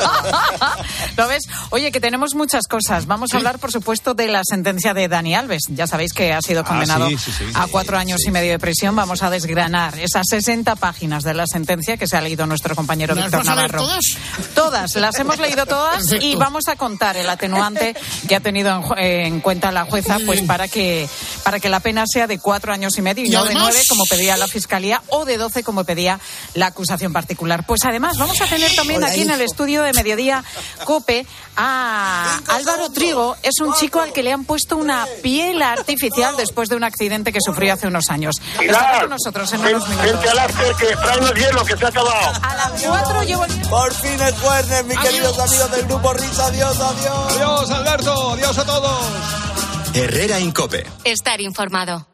[1.16, 1.44] ¿Lo ves?
[1.70, 3.06] Oye, que tenemos muchas cosas.
[3.06, 5.62] Vamos a hablar, por supuesto, de la sentencia de Dani Alves.
[5.68, 8.52] Ya sabéis que ha sido condenado sí, sí, sí, a sí, cuatro años y medio
[8.52, 8.94] de prisión.
[8.96, 13.14] Vamos a desgranar esas 60 páginas de la sentencia que se ha leído nuestro compañero
[13.14, 13.86] ¿Las Víctor vas a leer Navarro.
[13.88, 14.04] todas?
[14.54, 16.26] Todas, las hemos leído todas Perfecto.
[16.26, 17.94] y vamos a contar el atenuante
[18.28, 21.08] que ha tenido en, en cuenta la jueza, pues para que
[21.44, 23.64] para que la pena sea de cuatro años y medio y, Y no de además-
[23.70, 26.18] nueve como pedía la fiscalía o de doce como pedía
[26.54, 27.64] la acusación particular.
[27.66, 30.44] Pues además vamos a tener también aquí en el estudio de mediodía
[30.84, 31.26] Cope
[31.56, 33.36] a Álvaro Trigo.
[33.42, 34.89] Es un chico al que le han puesto una
[35.22, 38.36] piel artificial después de un accidente que sufrió hace unos años.
[38.38, 40.12] Estará Pilar, con nosotros en unos minutos.
[40.12, 42.32] vente al after que hielo que se ha acabado.
[42.42, 46.46] A las cuatro llevo el Por fin es jueves, mis queridos amigos del grupo Risa.
[46.46, 47.36] Adiós, adiós.
[47.36, 48.32] Adiós, Alberto.
[48.32, 49.00] Adiós a todos.
[49.94, 50.86] Herrera Incope.
[51.04, 52.06] Estar informado.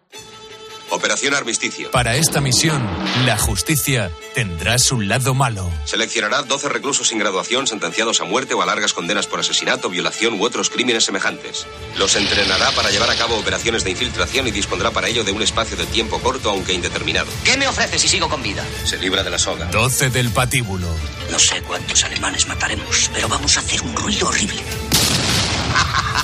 [0.91, 1.91] Operación Armisticio.
[1.91, 2.87] Para esta misión,
[3.24, 5.70] la justicia tendrá su lado malo.
[5.84, 10.34] Seleccionará 12 reclusos sin graduación sentenciados a muerte o a largas condenas por asesinato, violación
[10.34, 11.66] u otros crímenes semejantes.
[11.99, 15.43] Los entrenará para llevar a cabo operaciones de infiltración y dispondrá para ello de un
[15.43, 17.28] espacio de tiempo corto aunque indeterminado.
[17.45, 18.64] ¿Qué me ofreces si sigo con vida?
[18.84, 19.66] Se libra de la soga.
[19.66, 20.87] 12 del patíbulo.
[21.30, 24.62] No sé cuántos alemanes mataremos, pero vamos a hacer un ruido horrible.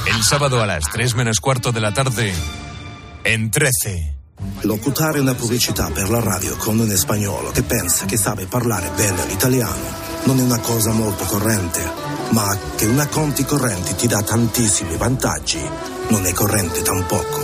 [0.06, 2.32] El sábado a las 3 menos cuarto de la tarde,
[3.24, 4.21] en 13.
[4.62, 9.26] Locutare una pubblicità per la radio con un spagnolo che pensa che sabe parlare bene
[9.26, 11.80] l'italiano non è una cosa molto corrente,
[12.30, 15.58] ma che una conti correnti ti dà tantissimi vantaggi
[16.08, 17.40] non è corrente tampoco.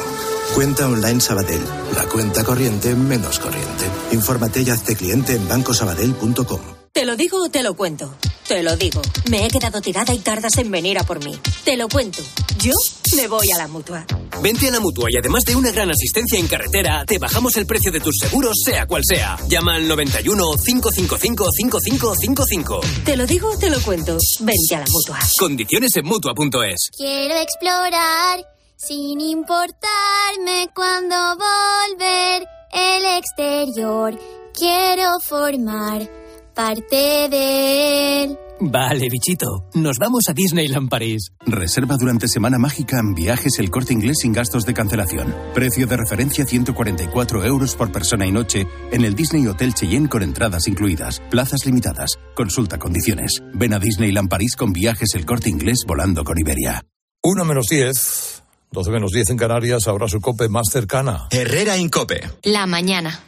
[0.52, 1.64] Cuenta online Sabadell,
[1.94, 3.84] la cuenta corriente menos corriente.
[4.10, 6.60] Infórmate y hazte cliente en bancosabadell.com.
[6.92, 8.14] ¿Te lo digo o te lo cuento?
[8.46, 9.02] Te lo digo.
[9.30, 11.38] Me he quedado tirada y tardas en venir a por mí.
[11.64, 12.22] Te lo cuento.
[12.58, 12.72] Yo
[13.16, 14.06] me voy a la mutua.
[14.42, 17.66] Vente a la mutua y además de una gran asistencia en carretera, te bajamos el
[17.66, 19.36] precio de tus seguros, sea cual sea.
[19.48, 22.80] Llama al 91 555 5555.
[23.04, 24.16] Te lo digo, te lo cuento.
[24.40, 25.18] Vente a la mutua.
[25.38, 26.90] Condiciones en mutua.es.
[26.96, 28.44] Quiero explorar
[28.76, 34.18] sin importarme cuando volver el exterior.
[34.54, 36.08] Quiero formar
[36.54, 38.38] parte de él.
[38.60, 39.64] Vale, bichito.
[39.74, 41.32] Nos vamos a Disneyland París.
[41.46, 45.34] Reserva durante Semana Mágica en viajes el corte inglés sin gastos de cancelación.
[45.54, 50.22] Precio de referencia 144 euros por persona y noche en el Disney Hotel Cheyenne con
[50.22, 51.20] entradas incluidas.
[51.30, 52.18] Plazas limitadas.
[52.34, 53.42] Consulta condiciones.
[53.54, 56.82] Ven a Disneyland París con viajes el corte inglés volando con Iberia.
[57.22, 58.42] 1 menos 10,
[58.72, 61.28] 12 menos 10 en Canarias, ahora su cope más cercana.
[61.30, 62.20] Herrera Incope.
[62.42, 63.20] La mañana.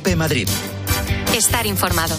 [0.00, 0.48] Cope Madrid.
[1.34, 2.16] Estar informado.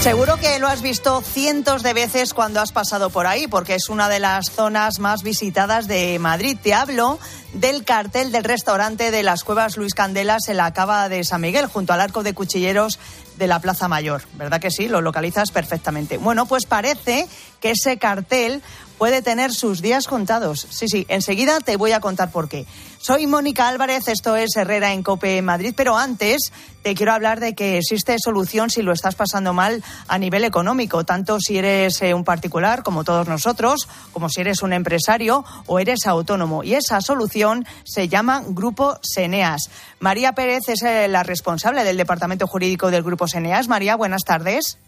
[0.00, 3.88] Seguro que lo has visto cientos de veces cuando has pasado por ahí, porque es
[3.88, 6.56] una de las zonas más visitadas de Madrid.
[6.62, 7.18] Te hablo
[7.52, 11.66] del cartel del restaurante de las Cuevas Luis Candelas en la Cava de San Miguel,
[11.66, 13.00] junto al arco de cuchilleros
[13.38, 14.22] de la Plaza Mayor.
[14.34, 14.88] ¿Verdad que sí?
[14.88, 16.18] Lo localizas perfectamente.
[16.18, 17.26] Bueno, pues parece
[17.60, 18.62] que ese cartel
[18.98, 20.66] puede tener sus días contados.
[20.70, 22.66] Sí, sí, enseguida te voy a contar por qué.
[23.00, 27.54] Soy Mónica Álvarez, esto es Herrera en Cope Madrid, pero antes te quiero hablar de
[27.54, 32.12] que existe solución si lo estás pasando mal a nivel económico, tanto si eres eh,
[32.12, 36.64] un particular como todos nosotros, como si eres un empresario o eres autónomo.
[36.64, 39.70] Y esa solución se llama Grupo Seneas.
[40.00, 43.27] María Pérez es eh, la responsable del Departamento Jurídico del Grupo
[43.68, 44.78] María, buenas tardes.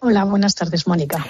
[0.00, 1.24] Hola, buenas tardes, Mónica.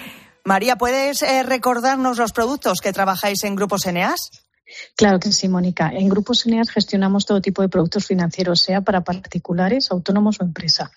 [0.44, 4.30] María, ¿puedes eh, recordarnos los productos que trabajáis en Grupo Eneas?
[4.96, 5.90] Claro que sí, Mónica.
[5.90, 10.90] En Grupos Eneas gestionamos todo tipo de productos financieros, sea para particulares, autónomos o empresa.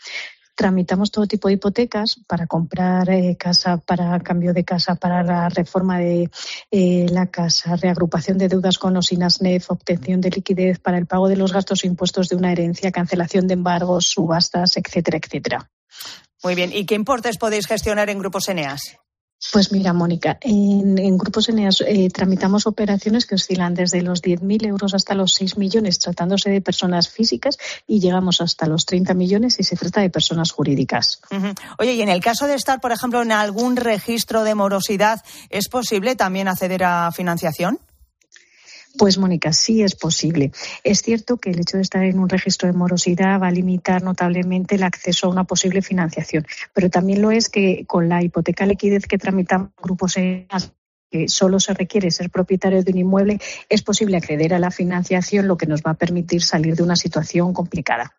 [0.58, 5.50] Tramitamos todo tipo de hipotecas para comprar eh, casa, para cambio de casa, para la
[5.50, 6.32] reforma de
[6.72, 11.06] eh, la casa, reagrupación de deudas con o sin ASNEF, obtención de liquidez para el
[11.06, 15.70] pago de los gastos e impuestos de una herencia, cancelación de embargos, subastas, etcétera, etcétera.
[16.44, 16.72] Muy bien.
[16.74, 18.98] ¿Y qué importes podéis gestionar en Grupos Eneas?
[19.52, 24.94] Pues mira, Mónica, en, Grupos Eneas eh, tramitamos operaciones que oscilan desde los 10.000 euros
[24.96, 29.64] hasta los 6 millones tratándose de personas físicas y llegamos hasta los 30 millones si
[29.64, 31.22] se trata de personas jurídicas.
[31.78, 35.70] Oye, y en el caso de estar, por ejemplo, en algún registro de morosidad, ¿es
[35.70, 37.80] posible también acceder a financiación?
[38.98, 40.52] Pues Mónica, sí es posible.
[40.84, 44.02] Es cierto que el hecho de estar en un registro de morosidad va a limitar
[44.02, 48.66] notablemente el acceso a una posible financiación, pero también lo es que con la hipoteca
[48.66, 50.16] liquidez que tramitan grupos
[51.10, 53.40] que solo se requiere ser propietario de un inmueble,
[53.70, 56.96] es posible acceder a la financiación, lo que nos va a permitir salir de una
[56.96, 58.14] situación complicada.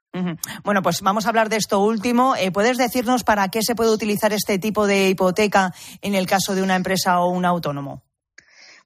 [0.64, 2.34] Bueno, pues vamos a hablar de esto último.
[2.36, 6.54] Eh, ¿Puedes decirnos para qué se puede utilizar este tipo de hipoteca en el caso
[6.54, 8.02] de una empresa o un autónomo?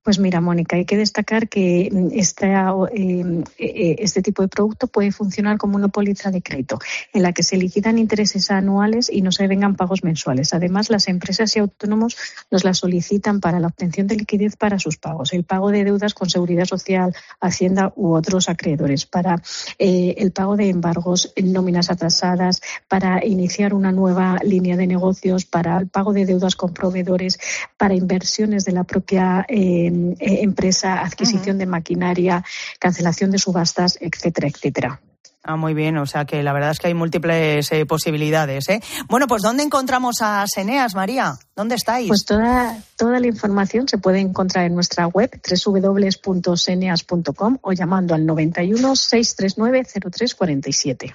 [0.03, 5.13] Pues mira, Mónica, hay que destacar que mm, eh, eh, este tipo de producto puede
[5.13, 6.81] funcionar como una póliza de crédito,
[7.13, 10.55] en la que se liquidan intereses anuales y no se vengan pagos mensuales.
[10.55, 12.17] Además, las empresas y autónomos
[12.51, 16.15] nos la solicitan para la obtención de liquidez para sus pagos, el pago de deudas
[16.15, 19.41] con seguridad social, Hacienda u otros acreedores, para
[19.79, 25.79] eh, el pago de embargos nóminas atrasadas, para iniciar una nueva línea de negocios, para
[25.79, 27.39] el pago de deudas con proveedores,
[27.77, 32.45] para inversiones de la propia eh, empresa, adquisición de maquinaria,
[32.79, 35.01] cancelación de subastas, etcétera, etcétera.
[35.45, 38.69] Ah, muy bien, o sea que la verdad es que hay múltiples eh, posibilidades.
[38.69, 38.81] ¿eh?
[39.09, 41.35] Bueno, pues ¿dónde encontramos a Seneas, María?
[41.57, 42.07] ¿Dónde estáis?
[42.07, 48.25] Pues toda, toda la información se puede encontrar en nuestra web www.seneas.com o llamando al
[48.25, 51.13] 91 639 0347.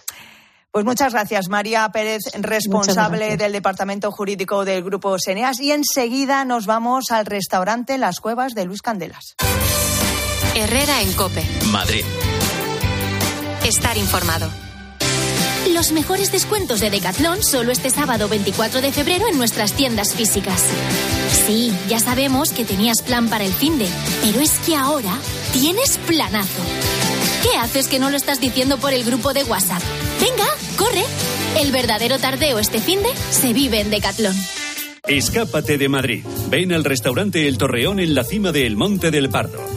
[0.77, 5.59] Pues muchas gracias, María Pérez, responsable del Departamento Jurídico del Grupo Seneas.
[5.59, 9.33] Y enseguida nos vamos al restaurante Las Cuevas de Luis Candelas.
[10.55, 11.43] Herrera en Cope.
[11.71, 12.05] Madrid.
[13.65, 14.51] Estar informado.
[15.73, 20.63] Los mejores descuentos de Decathlon solo este sábado 24 de febrero en nuestras tiendas físicas.
[21.47, 23.89] Sí, ya sabemos que tenías plan para el fin de,
[24.21, 25.17] pero es que ahora
[25.53, 26.61] tienes planazo.
[27.43, 29.81] ¿Qué haces que no lo estás diciendo por el grupo de WhatsApp?
[30.19, 31.03] Venga, corre.
[31.59, 34.35] El verdadero tardeo este finde se vive en Decathlon.
[35.07, 36.23] Escápate de Madrid.
[36.49, 39.76] Ven al restaurante El Torreón en la cima del Monte del Pardo.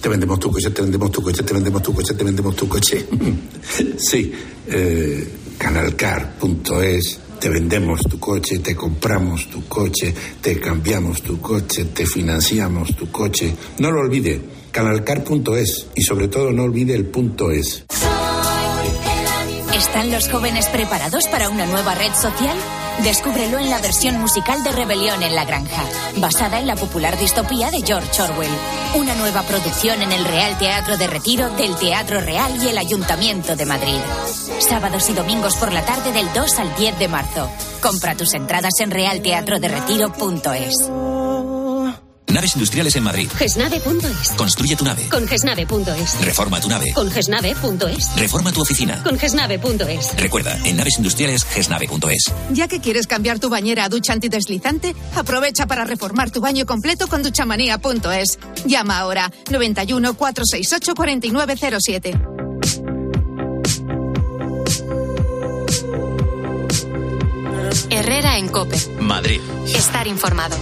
[0.00, 2.68] Te vendemos tu coche, te vendemos tu coche, te vendemos tu coche, te vendemos tu
[2.68, 3.06] coche.
[3.98, 4.32] sí,
[4.68, 5.28] eh,
[5.58, 7.20] canalcar.es.
[7.38, 13.12] Te vendemos tu coche, te compramos tu coche, te cambiamos tu coche, te financiamos tu
[13.12, 13.54] coche.
[13.78, 14.40] No lo olvide,
[14.72, 17.84] canalcar.es y sobre todo no olvide el punto es.
[19.72, 22.56] ¿Están los jóvenes preparados para una nueva red social?
[23.02, 25.84] Descúbrelo en la versión musical de Rebelión en la Granja,
[26.16, 28.50] basada en la popular distopía de George Orwell.
[28.96, 33.54] Una nueva producción en el Real Teatro de Retiro del Teatro Real y el Ayuntamiento
[33.54, 34.00] de Madrid.
[34.58, 37.48] Sábados y domingos por la tarde del 2 al 10 de marzo.
[37.80, 41.17] Compra tus entradas en realteatroderetiro.es.
[42.32, 43.28] Naves industriales en Madrid.
[43.36, 44.30] Gesnave.es.
[44.36, 45.08] Construye tu nave.
[45.08, 46.20] Con gesnave.es.
[46.24, 46.92] Reforma tu nave.
[46.94, 48.16] Con gesnave.es.
[48.16, 49.02] Reforma tu oficina.
[49.02, 50.16] Con gesnave.es.
[50.16, 52.32] Recuerda, en naves industriales gesnave.es.
[52.50, 57.08] Ya que quieres cambiar tu bañera a ducha antideslizante, aprovecha para reformar tu baño completo
[57.08, 58.38] con duchamanía.es.
[58.66, 62.38] Llama ahora 91 468 4907.
[67.90, 68.76] Herrera en Cope.
[69.00, 69.40] Madrid.
[69.74, 70.56] Estar informado.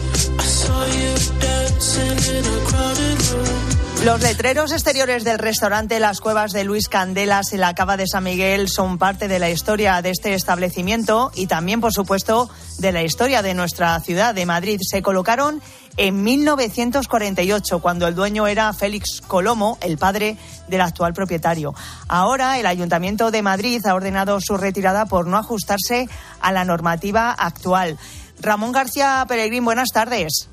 [4.06, 8.22] Los letreros exteriores del restaurante Las Cuevas de Luis Candelas en la Cava de San
[8.22, 13.02] Miguel son parte de la historia de este establecimiento y también, por supuesto, de la
[13.02, 14.78] historia de nuestra ciudad de Madrid.
[14.80, 15.60] Se colocaron
[15.96, 20.36] en 1948, cuando el dueño era Félix Colomo, el padre
[20.68, 21.74] del actual propietario.
[22.06, 26.08] Ahora el Ayuntamiento de Madrid ha ordenado su retirada por no ajustarse
[26.40, 27.98] a la normativa actual.
[28.40, 30.48] Ramón García Peregrín, buenas tardes.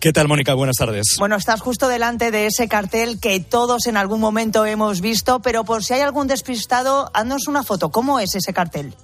[0.00, 0.54] ¿Qué tal, Mónica?
[0.54, 1.16] Buenas tardes.
[1.18, 5.64] Bueno, estás justo delante de ese cartel que todos en algún momento hemos visto, pero
[5.64, 7.90] por si hay algún despistado, haznos una foto.
[7.90, 8.94] ¿Cómo es ese cartel?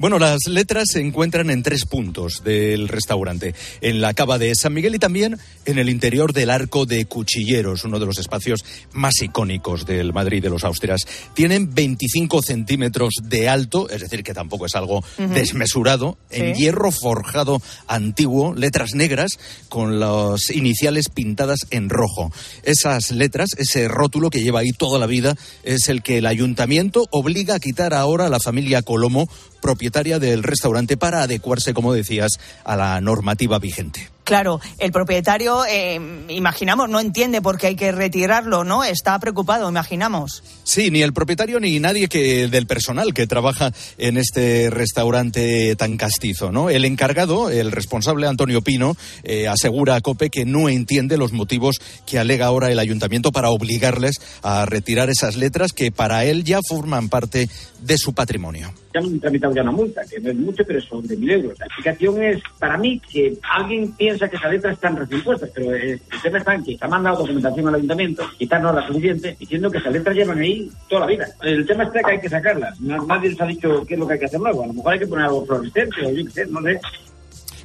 [0.00, 4.72] Bueno, las letras se encuentran en tres puntos del restaurante, en la cava de San
[4.72, 5.36] Miguel y también
[5.66, 10.42] en el interior del Arco de Cuchilleros, uno de los espacios más icónicos del Madrid
[10.42, 11.02] de los Austrias.
[11.34, 17.60] Tienen 25 centímetros de alto, es decir, que tampoco es algo desmesurado, en hierro forjado
[17.86, 19.38] antiguo, letras negras
[19.68, 22.32] con las iniciales pintadas en rojo.
[22.62, 27.06] Esas letras, ese rótulo que lleva ahí toda la vida, es el que el ayuntamiento
[27.10, 29.28] obliga a quitar ahora a la familia Colomo,
[29.60, 34.08] propietaria del restaurante, para adecuarse, como decías, a la normativa vigente.
[34.30, 35.98] Claro, el propietario, eh,
[36.28, 38.84] imaginamos, no entiende por qué hay que retirarlo, ¿no?
[38.84, 40.44] Está preocupado, imaginamos.
[40.62, 45.96] Sí, ni el propietario ni nadie que del personal que trabaja en este restaurante tan
[45.96, 46.70] castizo, ¿no?
[46.70, 51.80] El encargado, el responsable Antonio Pino, eh, asegura a Cope que no entiende los motivos
[52.06, 56.60] que alega ahora el ayuntamiento para obligarles a retirar esas letras que para él ya
[56.68, 57.48] forman parte
[57.80, 58.72] de su patrimonio.
[58.92, 61.58] Ya han tramitado ya una multa, que no es mucho, pero son de mil euros.
[61.58, 65.22] La explicación es, para mí, que alguien piensa que esas letras están recién
[65.54, 68.72] pero eh, el tema está en que se ha mandado documentación al ayuntamiento, quizás no
[68.72, 71.26] la suficiente, diciendo que esas letras llevan ahí toda la vida.
[71.42, 72.80] El tema está que hay que sacarlas.
[72.80, 74.64] Na- Nadie les ha dicho qué es lo que hay que hacer luego.
[74.64, 76.80] A lo mejor hay que poner algo fluorescente o yo qué sé, no sé.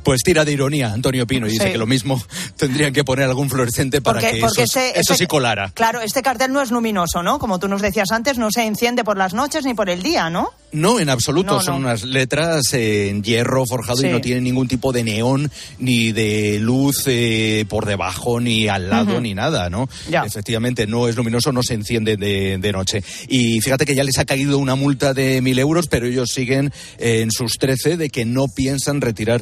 [0.05, 1.71] Pues tira de ironía Antonio Pino y dice Sí.
[1.73, 2.23] que lo mismo
[2.57, 5.71] tendrían que poner algún fluorescente para Porque- que porque eso, ese- eso ese- sí colara.
[5.73, 7.39] Claro, este cartel no es luminoso, ¿no?
[7.39, 10.29] Como tú nos decías antes, no se enciende por las noches ni por el día,
[10.29, 10.51] ¿no?
[10.71, 11.55] No, en absoluto.
[11.55, 11.87] No, Son no.
[11.87, 14.07] unas letras en hierro forjado Sí.
[14.07, 15.49] y no tienen ningún tipo de neón
[15.79, 19.89] ni de luz eh, por debajo ni al lado ni nada, ¿no?
[20.09, 20.23] Ya.
[20.23, 23.03] Efectivamente, no es luminoso, no se enciende de, de noche.
[23.27, 26.71] Y fíjate que ya les ha caído una multa de mil euros, pero ellos siguen
[26.99, 29.41] eh, en sus trece de que no piensan retirar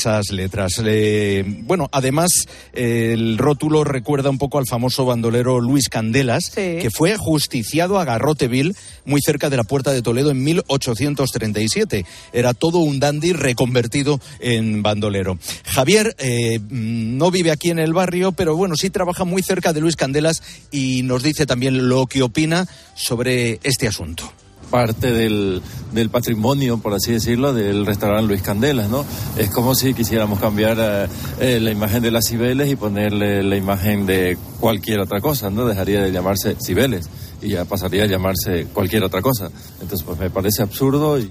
[0.00, 0.80] esas letras.
[0.82, 2.30] Eh, bueno, además,
[2.72, 8.74] el rótulo recuerda un poco al famoso bandolero Luis Candelas, que fue justiciado a Garroteville,
[9.04, 12.06] muy cerca de la Puerta de Toledo, en 1837.
[12.32, 15.38] Era todo un dandy reconvertido en bandolero.
[15.66, 19.82] Javier eh, no vive aquí en el barrio, pero bueno, sí trabaja muy cerca de
[19.82, 24.32] Luis Candelas y nos dice también lo que opina sobre este asunto.
[24.70, 25.60] Parte del,
[25.92, 29.04] del patrimonio, por así decirlo, del restaurante Luis Candelas, ¿no?
[29.36, 31.08] Es como si quisiéramos cambiar eh,
[31.40, 35.66] eh, la imagen de las Cibeles y ponerle la imagen de cualquier otra cosa, ¿no?
[35.66, 37.08] Dejaría de llamarse Cibeles
[37.42, 39.50] y ya pasaría a llamarse cualquier otra cosa.
[39.80, 41.30] Entonces, pues me parece absurdo y...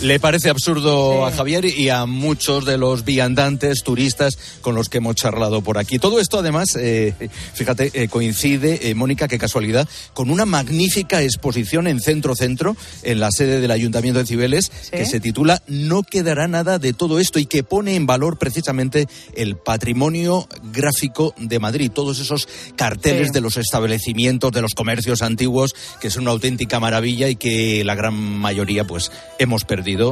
[0.00, 4.98] Le parece absurdo a Javier y a muchos de los viandantes, turistas con los que
[4.98, 5.98] hemos charlado por aquí.
[5.98, 7.14] Todo esto, además, eh,
[7.54, 13.18] fíjate, eh, coincide, eh, Mónica, qué casualidad, con una magnífica exposición en Centro Centro, en
[13.18, 17.40] la sede del Ayuntamiento de Cibeles, que se titula No quedará nada de todo esto
[17.40, 21.90] y que pone en valor precisamente el patrimonio gráfico de Madrid.
[21.92, 22.46] Todos esos
[22.76, 23.32] carteles Sí.
[23.32, 27.96] de los establecimientos, de los comercios antiguos, que es una auténtica maravilla y que la
[27.96, 29.64] gran mayoría, pues, hemos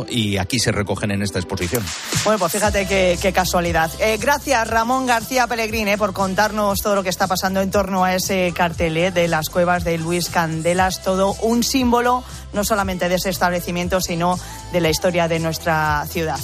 [0.09, 1.85] y aquí se recogen en esta exposición.
[2.24, 3.91] Bueno, pues fíjate qué, casualidad.
[4.01, 8.14] Eh, gracias, Ramón García Pellegrini, por contarnos todo lo que está pasando en torno a
[8.14, 11.03] ese cartel eh, de las cuevas de Luis Candelas.
[11.03, 14.39] Todo un símbolo, no solamente de ese establecimiento, sino
[14.72, 16.41] de la historia de nuestra ciudad.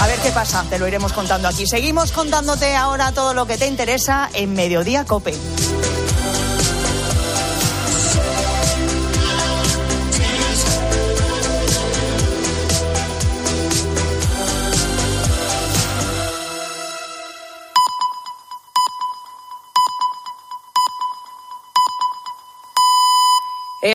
[0.00, 1.66] A ver qué pasa, te lo iremos contando aquí.
[1.66, 5.34] Seguimos contándote ahora todo lo que te interesa en Mediodía Cope.